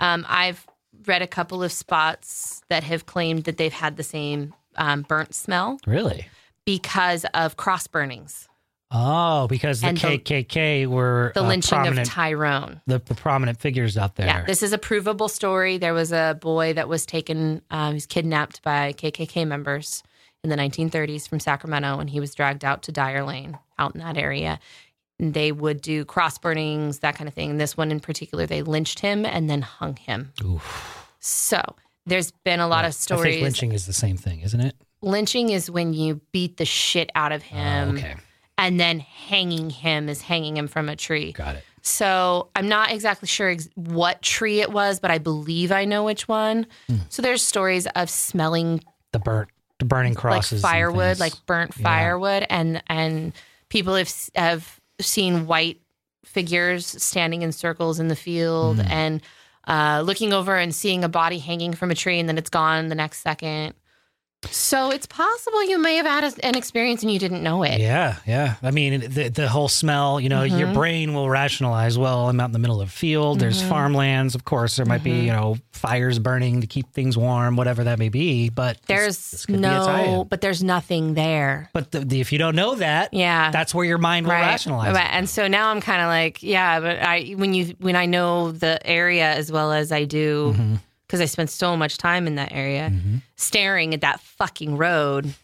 [0.00, 0.66] um, I've
[1.06, 5.34] read a couple of spots that have claimed that they've had the same um, burnt
[5.34, 6.28] smell Really?
[6.64, 8.48] because of cross burnings,
[8.90, 12.80] Oh, because the And the- KKK were the uh, lynching of Tyrone.
[12.86, 14.26] the, the prominent figures out there.
[14.26, 15.76] Yeah, this is a provable story.
[15.78, 20.02] There was a boy that was taken, um, he was kidnapped by KKK members
[20.44, 24.00] in the 1930s from Sacramento, and he was dragged out to Dyer Lane, out in
[24.00, 24.60] that area.
[25.18, 27.50] they would do cross burnings, that kind of thing.
[27.50, 30.32] And this one in particular, they lynched him and then hung him.
[30.44, 31.10] Oof.
[31.20, 31.60] So
[32.04, 33.42] there's been a lot of stories.
[33.42, 34.76] lynching is the same thing, isn't it?
[35.02, 38.14] Lynching is when you beat the shit out of him, okay,
[38.58, 41.32] and then hanging him is hanging him from a tree.
[41.32, 41.64] got it.
[41.82, 46.02] So I'm not exactly sure ex- what tree it was, but I believe I know
[46.04, 46.66] which one.
[46.88, 46.96] Hmm.
[47.10, 48.82] So there's stories of smelling
[49.12, 51.82] The burnt, the burning crosses, like firewood, like burnt Yeah.
[51.84, 53.32] firewood, and and
[53.68, 55.80] people have have seen white
[56.24, 58.90] figures standing in circles in the field Mm.
[58.90, 59.22] and
[59.68, 62.88] uh, looking over and seeing a body hanging from a tree, and then it's gone
[62.88, 63.74] the next second.
[64.50, 67.80] So it's possible you may have had a, an experience and you didn't know it.
[67.80, 68.54] Yeah, yeah.
[68.62, 70.20] I mean, the the whole smell.
[70.20, 70.74] You know, your Mhm.
[70.74, 71.98] brain will rationalize.
[71.98, 73.40] Well, I'm out in the middle of a field.
[73.40, 73.68] There's Mhm.
[73.68, 74.34] farmlands.
[74.34, 75.22] Of course, there might be Mhm.
[75.24, 78.48] you know fires burning to keep things warm, whatever that may be.
[78.48, 79.62] But There's this be tie-in.
[79.62, 81.68] no, but there's nothing there.
[81.72, 83.50] But the, the, if you don't know that, Yeah.
[83.50, 84.40] that's where your mind will right.
[84.42, 84.94] rationalize.
[84.94, 85.10] Right.
[85.12, 88.52] And so now I'm kind of like, yeah, but I when you when I know
[88.52, 92.34] the area as well as I do Mhm, because I spent so much time in
[92.36, 93.22] that area mhm.
[93.36, 95.34] staring at that fucking road.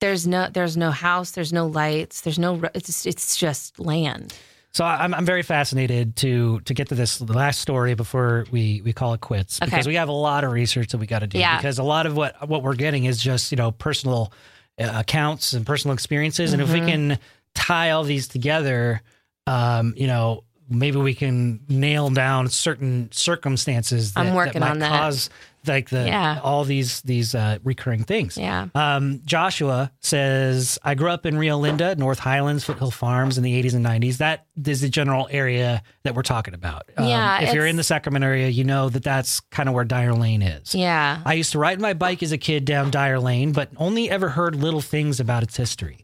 [0.00, 4.34] There's no there's no house, there's no lights, there's no it's just, it's just land.
[4.72, 8.92] So I'm I'm very fascinated to to get to this last story before we we
[8.92, 9.70] call it quits Okay.
[9.70, 11.56] because we have a lot of research that we got to do Yeah.
[11.56, 14.32] because a lot of what what we're getting is just you know personal
[14.78, 16.88] uh, accounts and personal experiences and if we Mhm.
[16.88, 17.18] can
[17.54, 19.00] tie all these together,
[19.46, 24.70] um, you know maybe we can nail down certain circumstances that, I'm working that might
[24.70, 24.90] on that.
[25.00, 25.30] cause
[25.66, 26.40] like the Yeah.
[26.42, 28.36] all these these uh, recurring things.
[28.36, 28.66] Yeah.
[28.74, 33.62] Um, Joshua says, I grew up in Rio Linda, North Highlands, Foothill Farms in the
[33.62, 34.18] 80s and 90s.
[34.18, 36.90] That is the general area that we're talking about.
[36.98, 39.84] Um, Yeah, If you're in the Sacramento area, you know that that's kind of where
[39.84, 40.74] Dyer Lane is.
[40.74, 41.20] Yeah.
[41.24, 44.28] I used to ride my bike as a kid down Dyer Lane, but only ever
[44.30, 46.03] heard little things about its history.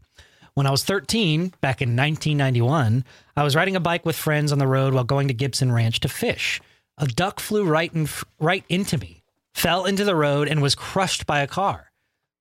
[0.54, 3.04] When I was 13, back in 1991,
[3.36, 6.00] I was riding a bike with friends on the road while going to Gibson Ranch
[6.00, 6.60] to fish.
[6.98, 9.22] A duck flew right in, right into me,
[9.54, 11.90] fell into the road, and was crushed by a car.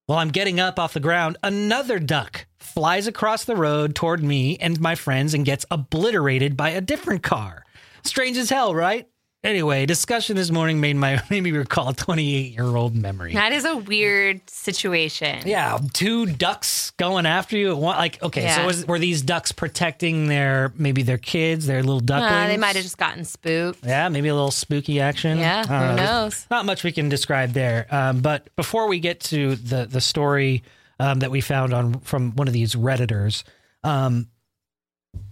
[0.06, 4.58] While I'm getting up off the ground, another duck flies across the road toward me
[4.58, 7.64] and my friends and gets obliterated by a different car.
[8.04, 9.08] Strange as hell, right?
[9.42, 13.34] Anyway, discussion this morning made my made me recall a 28 year old memory.
[13.34, 15.48] That is a weird situation.
[15.48, 17.96] Yeah, two ducks going after you at one.
[17.96, 22.34] Like, okay, so was, were these ducks protecting their maybe their kids, their little ducklings?
[22.34, 23.86] Uh, they might have just gotten spooked.
[23.86, 25.38] Yeah, maybe a little spooky action.
[25.38, 25.96] Yeah, who know.
[25.96, 26.48] There's knows?
[26.52, 27.88] Not much we can describe there.
[27.92, 30.64] Um, but before we get to the the story
[31.00, 33.44] um, that we found on from one of these redditors,
[33.86, 34.28] um,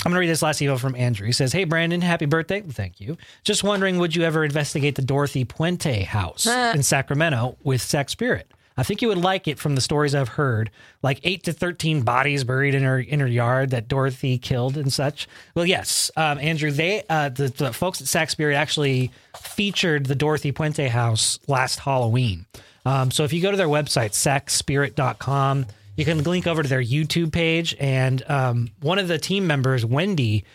[0.08, 1.26] I'm gonna read this last email from Andrew.
[1.26, 2.62] He says, "Hey Brandon, happy birthday!
[2.62, 3.18] Thank you.
[3.44, 8.50] Just wondering, would you ever investigate the Dorothy Puente house in Sacramento with Sac Spirit?"
[8.80, 10.70] I think you would like it from the stories I've heard,
[11.02, 14.94] like eight to thirteen bodies buried in her in her yard that Dorothy killed and
[14.94, 15.28] such.
[15.56, 19.12] Well, yes, um, Andrew, they uh, the, the folks at Sac Spirit actually
[19.42, 22.46] featured the Dorothy Puente house last Halloween.
[22.86, 25.66] Um, so if you go to their website, sacspirit.com,
[25.98, 27.76] you can link over to their YouTube page.
[27.80, 30.45] And um, one of the team members, Wendy,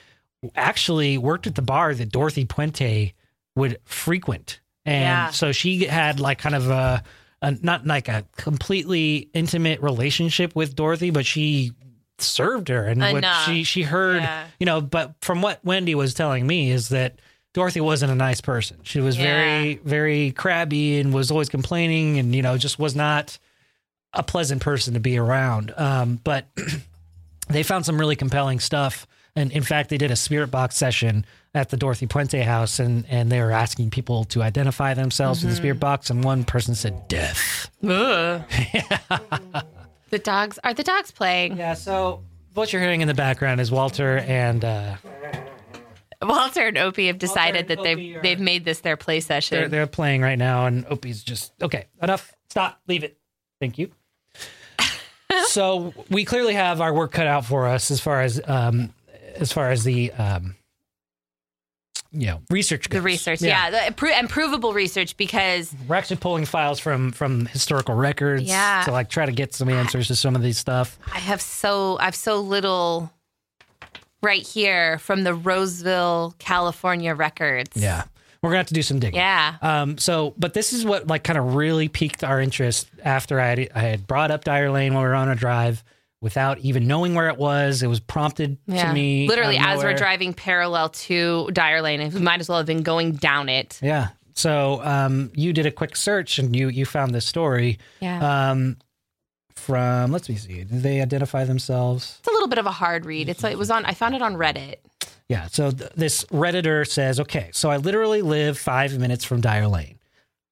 [0.56, 3.12] actually worked at the bar that Dorothy Puente
[3.54, 4.60] would frequent.
[4.86, 5.30] And Yeah.
[5.30, 7.02] so she had like kind of a,
[7.42, 11.72] a not like a completely intimate relationship with Dorothy, but she
[12.18, 14.44] served her and what she she heard, Yeah.
[14.60, 17.18] you know, but from what Wendy was telling me is that
[17.52, 18.78] Dorothy wasn't a nice person.
[18.82, 23.38] She was very very crabby and was always complaining and you know just was not
[24.14, 25.72] a pleasant person to be around.
[25.76, 26.46] Um, but
[27.48, 29.06] they found some really compelling stuff.
[29.34, 33.06] And in fact, they did a spirit box session at the Dorothy Puente house, and,
[33.08, 36.10] and they were asking people to identify themselves in the spirit box.
[36.10, 37.70] And one person said death.
[40.10, 41.56] The dogs are the dogs playing.
[41.56, 41.72] Yeah.
[41.72, 44.96] So what you're hearing in the background is Walter and uh,
[46.22, 49.56] Walter and Opie have decided that they've are- they've made this their play session.
[49.58, 50.66] they're they're playing right now.
[50.66, 51.86] And Opie's just okay.
[52.02, 52.34] Enough.
[52.50, 52.78] Stop.
[52.86, 53.16] Leave it.
[53.58, 53.90] Thank you.
[55.48, 58.92] so we clearly have our work cut out for us as far as um,
[59.36, 60.54] as far as the um,
[62.12, 62.98] you know research goes.
[62.98, 67.46] the research, yeah, the, pro- and provable research because We're actually pulling files from from
[67.46, 68.82] historical records Yeah.
[68.84, 70.98] to like try to get some answers to some of these stuff.
[71.12, 73.10] I have so I've so little
[74.22, 77.70] right here from the Roseville, California records.
[77.76, 78.04] Yeah.
[78.42, 79.18] We're gonna have to do some digging.
[79.20, 79.54] Yeah.
[79.62, 83.46] Um, so, but this is what like kind of really piqued our interest after I
[83.48, 85.84] had, I had brought up Dyer Lane when we were on a drive
[86.20, 87.82] without even knowing where it was.
[87.82, 88.88] It was prompted Yeah.
[88.88, 89.28] to me.
[89.28, 93.12] Literally, as we're driving parallel to Dyer Lane, we might as well have been going
[93.12, 93.78] down it.
[93.80, 94.08] Yeah.
[94.34, 97.78] So, um, you did a quick search and you you found this story.
[98.00, 98.50] Yeah.
[98.50, 98.76] Um,
[99.54, 100.34] from, let's see,
[100.64, 102.16] did they identify themselves?
[102.18, 103.28] It's a little bit of a hard read.
[103.28, 103.84] It's it was on.
[103.84, 104.76] I found it on Reddit.
[105.28, 105.46] Yeah.
[105.46, 109.98] So th- this Redditor says, okay, so I literally live five minutes from Dyer Lane.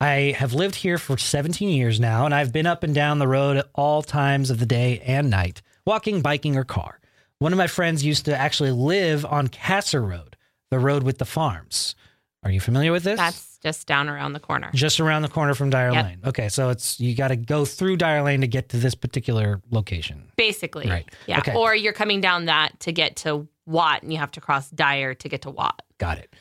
[0.01, 3.29] I have lived here for 17 years now, and I've been up and down the
[3.29, 7.01] road at all times of the day and night, walking, biking, or car.
[7.39, 10.37] One of my friends used to actually live on Casser Road,
[10.71, 11.95] the road with the farms.
[12.43, 13.19] Are you familiar with this?
[13.19, 14.71] That's just down around the corner.
[14.75, 16.05] just around the corner from Dyer Yep.
[16.05, 16.21] Lane.
[16.25, 19.61] Okay, so it's you got to go through Dyer Lane to get to this particular
[19.71, 20.31] location.
[20.37, 20.89] Basically.
[20.89, 21.09] Right.
[21.27, 21.39] Yeah.
[21.39, 21.55] Okay.
[21.55, 25.15] Or you're coming down that to get to Watt and you have to cross Dyer
[25.15, 25.83] to get to Watt.
[25.99, 26.35] Got it.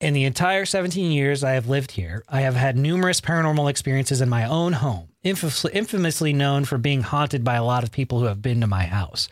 [0.00, 4.20] In the entire 17 years I have lived here, I have had numerous paranormal experiences
[4.20, 8.20] in my own home, infamously, infamously known for being haunted by a lot of people
[8.20, 9.28] who have been to my house.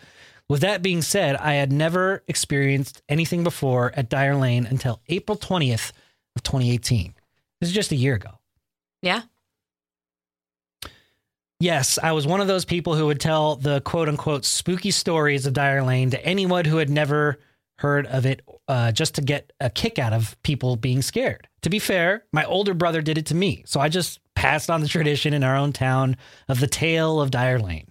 [0.48, 5.36] With that being said, I had never experienced anything before at Dyer Lane until April
[5.36, 5.90] 20th
[6.36, 7.14] of 2018.
[7.60, 8.38] This is just a year ago.
[9.02, 9.22] Yeah.
[11.58, 15.46] Yes, I was one of those people who would tell the quote unquote spooky stories
[15.46, 17.38] of Dyer Lane to anyone who had never
[17.78, 21.48] heard of it uh, just to get a kick out of people being scared.
[21.62, 23.62] To be fair, my older brother did it to me.
[23.66, 26.16] So I just passed on the tradition in our own town
[26.48, 27.90] of the tale of Dyer Lane.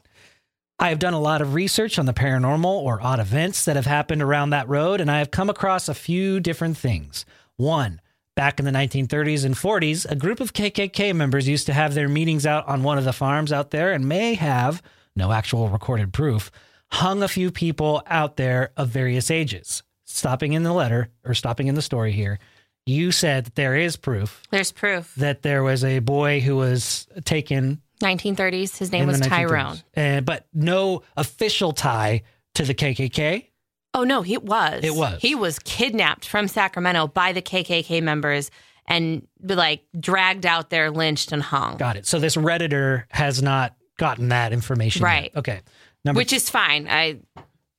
[0.78, 3.86] I have done a lot of research on the paranormal or odd events that have
[3.86, 7.26] happened around that road, and I have come across a few different things.
[7.56, 8.02] One,
[8.36, 12.10] back in the 1930s and 40s, a group of KKK members used to have their
[12.10, 14.82] meetings out on one of the farms out there and may have,
[15.16, 16.52] no actual recorded proof,
[16.92, 19.84] hung a few people out there of various ages.
[20.04, 22.38] Stopping in the letter or stopping in the story here,
[22.86, 25.16] you said that there is proof There's proof.
[25.16, 28.78] that there was a boy who was taken 1930s.
[28.78, 29.78] His name was Tyrone.
[29.96, 32.22] and uh, but no official tie
[32.54, 33.48] to the KKK.
[33.96, 34.84] Oh no, he was.
[34.84, 35.22] It was.
[35.22, 38.52] He was kidnapped from Sacramento by the KKK members
[38.88, 41.78] and like dragged out there, lynched and hung.
[41.78, 42.06] Got it.
[42.06, 45.06] So this redditor has not gotten that information, yet.
[45.08, 45.32] Right.
[45.36, 45.62] Okay.
[46.04, 46.88] Number Which is fine.
[46.90, 47.20] I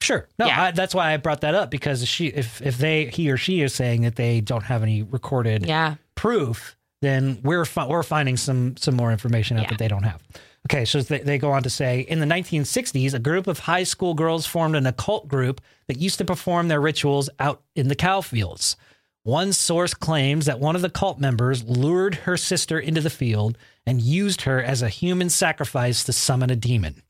[0.01, 0.29] Sure.
[0.39, 0.63] No, Yeah.
[0.65, 3.61] I, that's why I brought that up because she, if if they he or she
[3.63, 5.97] is saying that they don't have any recorded yeah.
[6.15, 9.69] proof, then we're fi- we're finding some some more information out Yeah.
[9.71, 10.23] that they don't have.
[10.67, 14.15] Okay, so they, go on to say in the 1960s, a group of high school
[14.15, 18.21] girls formed an occult group that used to perform their rituals out in the cow
[18.21, 18.77] fields.
[19.23, 23.57] One source claims that one of the cult members lured her sister into the field
[23.87, 27.05] and used her as a human sacrifice to summon a demon.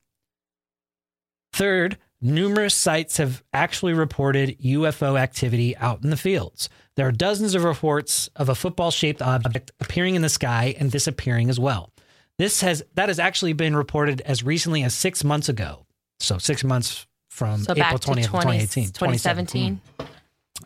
[1.51, 6.69] Third, numerous sites have actually reported UFO activity out in the fields.
[6.95, 10.91] There are dozens of reports of a football shaped object appearing in the sky and
[10.91, 11.91] disappearing as well.
[12.37, 15.85] This has that has actually been reported as recently as six months ago.
[16.19, 19.81] So six months from So April 20th, 20, 2018, 2017.
[19.99, 20.05] Hmm.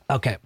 [0.10, 0.38] Okay.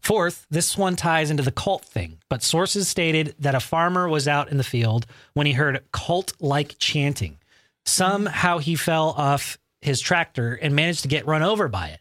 [0.00, 4.28] Fourth, this one ties into the cult thing, but sources stated that a farmer was
[4.28, 7.38] out in the field when he heard cult like chanting.
[7.86, 12.00] Somehow he fell off his tractor and managed to get run over by it.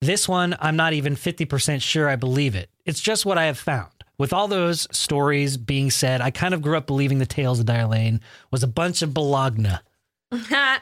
[0.00, 2.70] This one, I'm not even 50% sure I believe it.
[2.84, 3.95] It's just what I have found.
[4.18, 7.66] With all those stories being said, I kind of grew up believing the tales of
[7.66, 9.80] Dyer Lane was a bunch of balagna.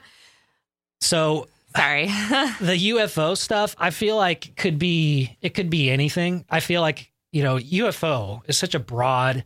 [1.01, 2.07] So Sorry.
[2.61, 6.45] the UFO stuff, I feel like could be it could be anything.
[6.49, 9.45] I feel like, you know, UFO is such a broad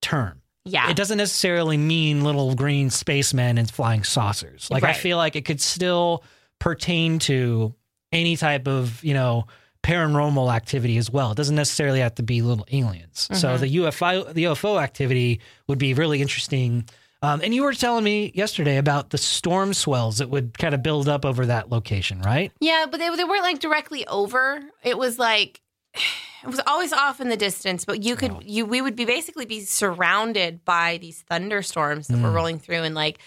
[0.00, 0.40] term.
[0.64, 0.88] yeah.
[0.88, 4.68] It doesn't necessarily mean little green spacemen and flying saucers.
[4.70, 6.24] Like I feel like it could still
[6.60, 7.74] pertain to
[8.12, 9.46] any type of, you know,
[9.82, 11.32] paranormal activity as well.
[11.32, 13.28] It doesn't necessarily have to be little aliens.
[13.32, 13.60] So Mhm.
[13.60, 16.88] the UFO the UFO activity would be really interesting.
[17.22, 20.82] Um, and you were telling me yesterday about the storm swells that would kind of
[20.82, 22.50] build up over that location, right?
[22.60, 24.62] Yeah, but they, they weren't like directly over.
[24.82, 25.60] It was like
[26.42, 28.40] it was always off in the distance, but you could Oh.
[28.42, 32.34] you we would be basically be surrounded by these thunderstorms that were Mm.
[32.34, 33.18] rolling through in like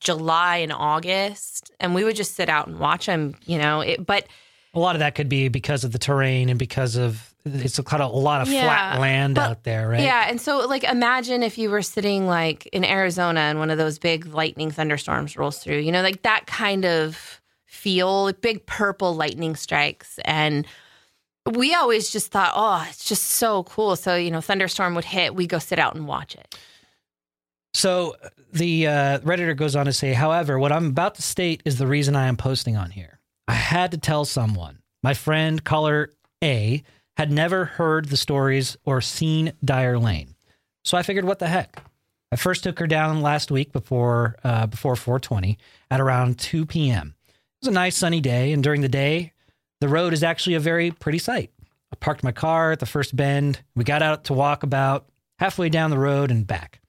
[0.00, 3.34] July and August, and we would just sit out and watch them.
[3.46, 4.26] You know, it, but
[4.74, 7.82] A lot of that could be because of the terrain and because of it's a
[7.82, 10.02] kind of a lot of Yeah, flat land but- out there, right?
[10.02, 13.78] yeah, and so like imagine if you were sitting like in Arizona and one of
[13.78, 15.78] those big lightning thunderstorms rolls through.
[15.78, 20.66] You know, like that kind of feel, like big purple lightning strikes and
[21.50, 23.96] we always just thought, oh, it's just so cool.
[23.96, 26.54] So, you know, thunderstorm would hit, we go sit out and watch it.
[27.72, 28.16] So
[28.52, 31.86] the uh, Redditor goes on to say, however, what I'm about to state is the
[31.86, 33.19] reason I am posting on here.
[33.50, 34.78] I had to tell someone.
[35.02, 36.12] My friend, caller
[36.44, 36.84] A,
[37.16, 40.36] had never heard the stories or seen Dyer Lane.
[40.84, 41.82] So I figured, what the heck?
[42.30, 45.58] I first took her down last week before uh, before 420
[45.90, 47.16] at around 2 p.m.
[47.26, 47.34] It
[47.66, 49.32] was a nice sunny day, and during the day,
[49.80, 51.50] the road is actually a very pretty sight.
[51.92, 53.64] I parked my car at the first bend.
[53.74, 55.08] We got out to walk about
[55.40, 56.80] halfway down the road and back.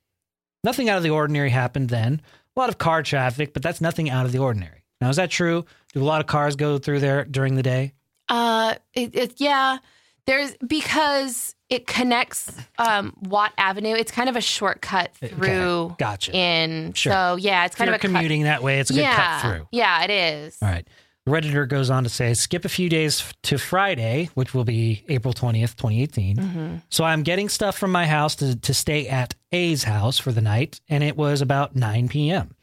[0.63, 2.21] Nothing out of the ordinary happened then.
[2.55, 4.80] a lot of car traffic, but that's nothing out of the ordinary.
[5.01, 5.65] Now, is that true?
[5.93, 7.93] Do a lot of cars go through there during the day?
[8.29, 9.79] Uh, it, it, yeah,
[10.25, 13.95] there's because it connects um, Watt Avenue.
[13.95, 16.35] It's kind of a shortcut through Okay, gotcha.
[16.35, 16.93] in.
[16.93, 17.11] Sure.
[17.11, 19.67] So yeah, it's kind of a cut- commuting that way, it's a good cut through.
[19.71, 20.57] Yeah, it is.
[20.61, 20.87] All right.
[21.27, 25.33] Redditor goes on to say, skip a few days to Friday, which will be April
[25.35, 26.35] 20th, 2018.
[26.37, 26.75] Mm-hmm.
[26.89, 30.41] So I'm getting stuff from my house to, to stay at A's house for the
[30.41, 32.55] night, and it was about 9 p.m.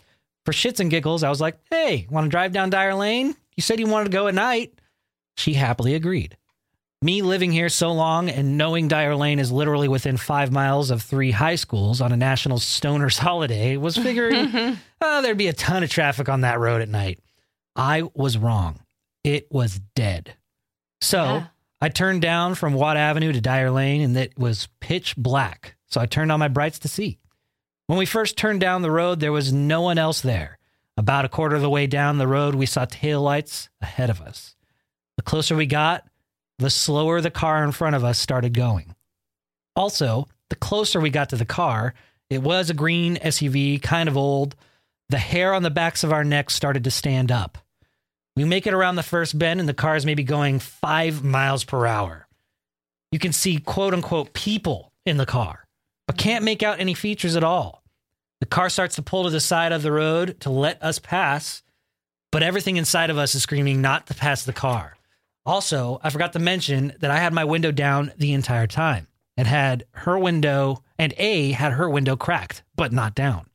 [0.49, 3.37] For shits and giggles, I was like, hey, want to drive down Dyer Lane?
[3.55, 4.81] You said you wanted to go at night.
[5.37, 6.39] She happily agreed.
[7.03, 11.03] Me living here so long and knowing Dyer Lane is literally within five miles of
[11.03, 15.83] three high schools on a national stoners holiday was figuring oh, there'd be a ton
[15.83, 17.19] of traffic on that road at night.
[17.77, 18.81] I was wrong.
[19.25, 20.35] It was dead.
[21.03, 21.47] So Yeah.
[21.83, 25.77] I turned down from Watt Avenue to Dyer Lane and it was pitch black.
[25.89, 27.19] So I turned on my brights to see.
[27.89, 30.59] When we first turned down the road, there was no one else there.
[30.99, 34.55] About a quarter of the way down the road, we saw taillights ahead of us.
[35.16, 36.07] The closer we got,
[36.59, 38.95] the slower the car in front of us started going.
[39.74, 41.95] Also, the closer we got to the car,
[42.28, 44.55] it was a green SUV, kind of old.
[45.09, 47.57] The hair on the backs of our necks started to stand up.
[48.36, 51.64] We make it around the first bend, and the car is maybe going five miles
[51.64, 52.28] per hour.
[53.12, 55.66] You can see quote unquote people in the car,
[56.07, 57.78] but can't make out any features at all.
[58.41, 61.62] The car starts to pull to the side of the road to let us pass,
[62.30, 64.97] but everything inside of us is screaming not to pass the car.
[65.45, 69.49] Also, I forgot to mention that I had my window down the entire time and
[69.49, 73.47] had her window, and A had her window cracked, but not down.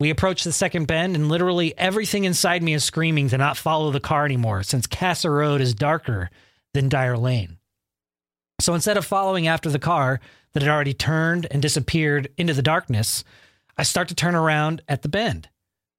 [0.00, 3.90] We approach the second bend, and literally everything inside me is screaming to not follow
[3.90, 6.30] the car anymore since Casa Road is darker
[6.74, 7.58] than Dyer Lane.
[8.60, 10.20] So instead of following after the car
[10.52, 13.24] that had already turned and disappeared into the darkness,
[13.78, 15.48] I start to turn around at the bend.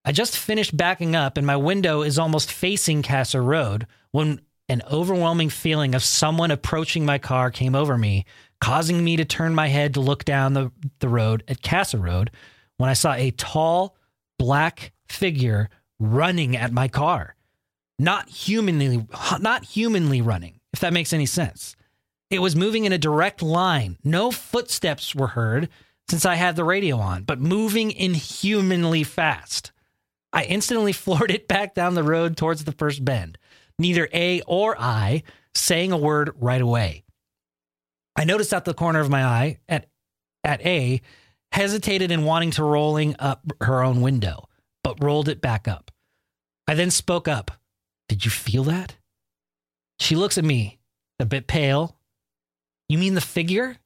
[0.03, 4.81] I just finished backing up, and my window is almost facing Casa Road when an
[4.91, 8.25] overwhelming feeling of someone approaching my car came over me,
[8.59, 12.31] causing me to turn my head to look down the, the road at Casa Road
[12.77, 13.95] when I saw a tall,
[14.37, 15.69] black figure
[15.99, 17.35] running at my car.
[17.97, 19.05] Not humanly
[19.39, 21.75] not humanly running, if that makes any sense.
[22.29, 23.97] It was moving in a direct line.
[24.03, 25.67] No footsteps were heard
[26.09, 29.71] since I had the radio on, but moving inhumanly fast.
[30.33, 33.37] I instantly floored it back down the road towards the first bend.
[33.77, 37.03] Neither A or I saying a word right away.
[38.15, 39.87] I noticed out the corner of my eye at
[40.43, 41.01] at A
[41.51, 44.47] hesitated in wanting to rolling up her own window,
[44.83, 45.91] but rolled it back up.
[46.67, 47.51] I then spoke up.
[48.07, 48.95] Did you feel that?
[49.99, 50.79] She looks at me,
[51.19, 51.97] a bit pale.
[52.87, 53.77] You mean the figure?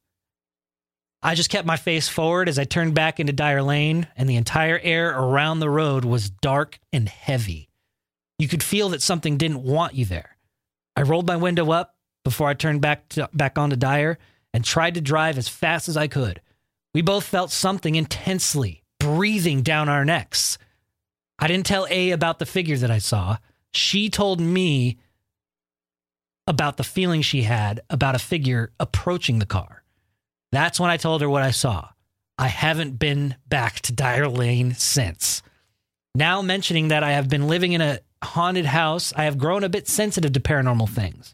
[1.25, 4.35] I just kept my face forward as I turned back into Dyer Lane, and the
[4.35, 7.69] entire air around the road was dark and heavy.
[8.37, 10.35] You could feel that something didn't want you there.
[10.97, 11.95] I rolled my window up
[12.25, 14.17] before I turned back to, back onto Dyer
[14.53, 16.41] and tried to drive as fast as I could.
[16.93, 20.57] We both felt something intensely breathing down our necks.
[21.39, 23.37] I didn't tell A about the figure that I saw.
[23.71, 24.97] She told me
[26.47, 29.82] about the feeling she had about a figure approaching the car.
[30.53, 31.89] That's when I told her what I saw.
[32.37, 35.41] I haven't been back to Dyer Lane since.
[36.13, 39.69] Now, mentioning that I have been living in a haunted house, I have grown a
[39.69, 41.33] bit sensitive to paranormal things.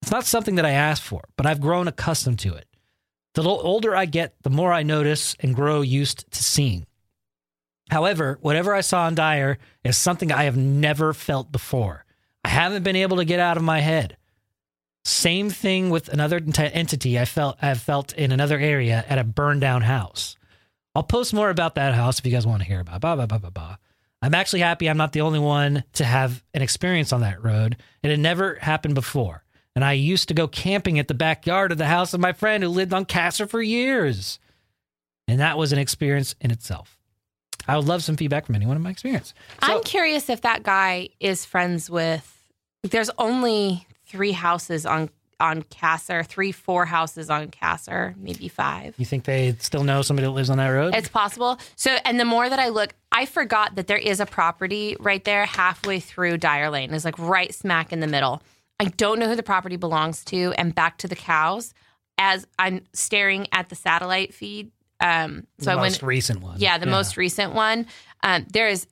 [0.00, 2.66] It's not something that I asked for, but I've grown accustomed to it.
[3.34, 6.86] The older I get, the more I notice and grow used to seeing.
[7.90, 12.06] However, whatever I saw in Dyer is something I have never felt before.
[12.42, 14.16] I haven't been able to get out of my head.
[15.04, 19.24] Same thing with another ent- entity I felt I've felt in another area at a
[19.24, 20.36] burned down house.
[20.94, 22.96] I'll post more about that house if you guys want to hear about.
[22.96, 23.00] it.
[23.00, 23.76] Blah blah blah blah blah.
[24.22, 27.76] I'm actually happy I'm not the only one to have an experience on that road.
[28.02, 29.44] It had never happened before.
[29.76, 32.62] And I used to go camping at the backyard of the house of my friend
[32.62, 34.38] who lived on Casser for years.
[35.28, 36.96] And that was an experience in itself.
[37.66, 39.34] I would love some feedback from anyone in my experience.
[39.64, 42.30] So, I'm curious if that guy is friends with.
[42.82, 45.10] There's only three houses on
[45.40, 48.94] on Casser, three, four houses on Casser, maybe five.
[48.96, 50.94] you think they still know somebody that lives on that road?
[50.94, 51.58] It's possible.
[51.74, 55.22] So, and the more that I look, I forgot that there is a property right
[55.24, 56.94] there halfway through Dyer Lane.
[56.94, 58.42] It's like right smack in the middle.
[58.78, 60.54] I don't know who the property belongs to.
[60.56, 61.74] And back to the cows,
[62.16, 64.70] as I'm staring at the satellite feed.
[65.00, 66.60] Um, so the I most went, recent one.
[66.60, 67.86] yeah, the most recent one.
[68.22, 68.86] Um, there is,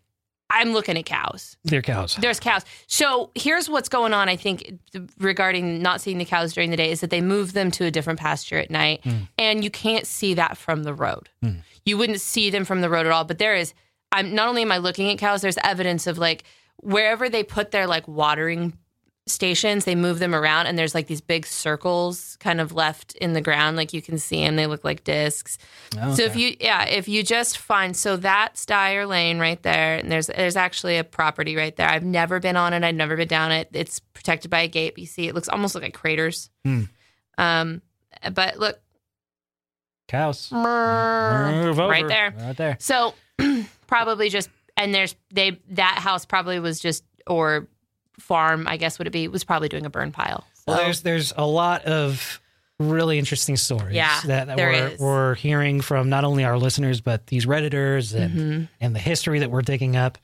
[0.53, 1.57] I'm looking at cows.
[1.65, 2.17] They're cows.
[2.21, 2.65] There's cows.
[2.87, 4.29] So here's what's going on.
[4.29, 4.79] I think
[5.19, 7.91] regarding not seeing the cows during the day is that they move them to a
[7.91, 9.23] different pasture at night, hmm.
[9.39, 11.31] and you can't see that from the road.
[11.43, 11.61] Hmm.
[11.85, 13.25] You wouldn't see them from the road at all.
[13.25, 13.75] But there is
[14.13, 16.45] I'm not only am I looking at cows, there's evidence of like
[16.77, 18.77] wherever they put their like watering
[19.27, 23.33] stations, they move them around, and there's like these big circles kind of left in
[23.33, 24.57] the ground, like you can see them.
[24.57, 25.59] They look like discs.
[25.93, 30.11] So if you, yeah, if you just find, so that's Dyer Lane right there, and
[30.11, 31.89] there's there's actually a property right there.
[31.89, 32.83] I've never been on it.
[32.83, 33.69] I've never been down it.
[33.73, 34.99] It's protected by a gate.
[34.99, 36.51] You see, it looks almost like craters.
[36.65, 36.83] Hmm.
[37.39, 37.83] Um,
[38.33, 38.81] but look,
[40.09, 40.51] cows.
[40.53, 41.89] Move over.
[41.89, 42.35] right there.
[42.37, 42.77] Right there.
[42.81, 43.15] So
[43.87, 47.69] probably just and there's they that house probably was just or
[48.23, 50.45] farm I guess would it be was probably doing a burn pile.
[50.55, 52.41] So, Well, there's there's a lot of
[52.79, 55.01] really interesting stories Yeah, that, that we're, is.
[55.01, 58.69] we're hearing from not only our listeners but these redditors and Mhm.
[58.81, 60.19] and the history that we're digging up.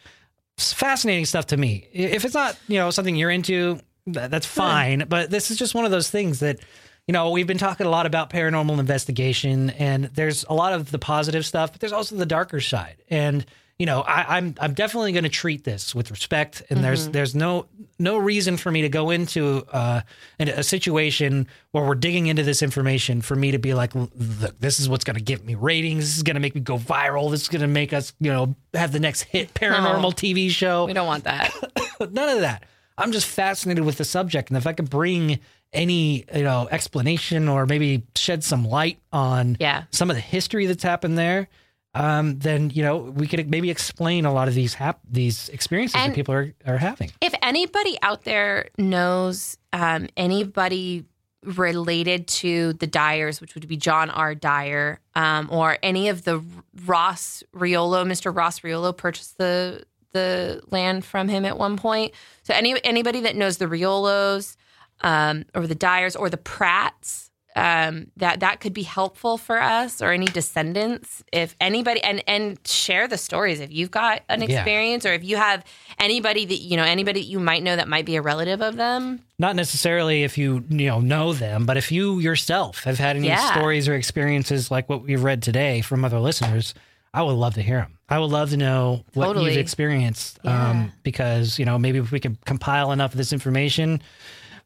[0.57, 1.86] It's fascinating stuff to me.
[1.92, 5.05] If it's not you know something you're into, that's fine.
[5.09, 6.59] But this is just one of those things that.
[7.07, 10.90] You know, we've been talking a lot about paranormal investigation, and there's a lot of
[10.90, 12.96] the positive stuff, but there's also the darker side.
[13.09, 13.46] And
[13.79, 17.35] you know, I, I'm I'm definitely going to treat this with respect, and there's there's
[17.35, 17.66] no
[17.99, 20.01] no reason for me to go into uh,
[20.41, 24.11] in a situation where we're digging into this information for me to be like, look,
[24.59, 26.05] this is what's going to give me ratings.
[26.05, 27.31] This is going to make me go viral.
[27.31, 30.11] This is going to make us, you know, have the next hit paranormal No.
[30.11, 30.87] TV show.
[30.87, 31.53] we don't want that.
[32.01, 32.64] None of that.
[32.97, 35.39] I'm just fascinated with the subject, and if I could bring
[35.72, 39.85] any, you know, explanation or maybe shed some light on Yeah.
[39.93, 41.47] some of the history that's happened there,
[41.95, 45.97] um, then you know we could maybe explain a lot of these hap- these experiences
[46.01, 47.11] And- that people are are having.
[47.20, 51.05] if anybody out there knows um, anybody
[51.45, 54.34] related to the Dyers, which would be John R.
[54.34, 56.43] Dyer, um, or any of the
[56.84, 58.34] Ross Riolo, Mr.
[58.34, 62.12] Ross Riolo purchased the the land from him at one point.
[62.43, 64.57] So any anybody that knows the Riolos,
[65.03, 67.28] um, or the Dyers, or the Pratts.
[67.59, 72.59] Um, that that could be helpful for us or any descendants if anybody and and
[72.66, 74.46] share the stories if you've got an Yeah.
[74.56, 75.64] experience or if you have
[75.98, 78.76] anybody that you know anybody that you might know that might be a relative of
[78.76, 83.16] them Not necessarily if you you know know them, but if you yourself have had
[83.16, 83.50] any Yeah.
[83.52, 86.74] stories or experiences like what we've read today from other listeners,
[87.12, 87.98] I would love to hear them.
[88.09, 89.46] I would love to know what Totally.
[89.50, 90.70] you've experienced, Yeah.
[90.70, 94.00] um, because you know maybe if we could compile enough of this information,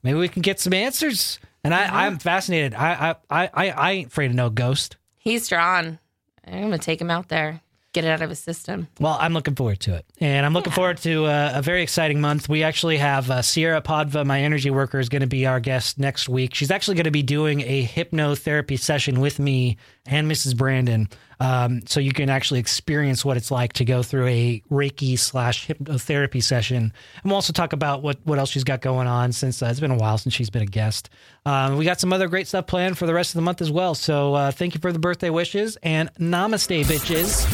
[0.02, 1.38] maybe we can get some answers.
[1.64, 1.94] And Mm-hmm.
[1.94, 2.74] I, I'm fascinated.
[2.74, 4.96] I, I, I, I ain't afraid of no ghost.
[5.16, 5.98] he's drawn
[6.44, 7.60] i'm gonna take him out there
[7.92, 10.72] get it out of his system Well, I'm looking forward to it, and I'm looking
[10.72, 12.48] forward to uh, a very exciting month.
[12.48, 15.98] We actually have uh, Sierra Podva, my energy worker, is going to be our guest
[15.98, 16.54] next week.
[16.54, 19.76] She's actually going to be doing a hypnotherapy session with me
[20.06, 20.56] and Mrs.
[20.56, 25.18] Brandon, um, so you can actually experience what it's like to go through a Reiki
[25.18, 26.76] slash hypnotherapy session.
[26.76, 26.92] And
[27.24, 29.90] we'll also talk about what what else she's got going on since uh, it's been
[29.90, 31.10] a while since she's been a guest.
[31.46, 33.70] Um, we got some other great stuff planned for the rest of the month as
[33.70, 33.94] well.
[33.94, 37.46] So uh, thank you for the birthday wishes and namaste, bitches.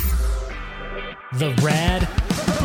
[1.39, 2.58] The Rad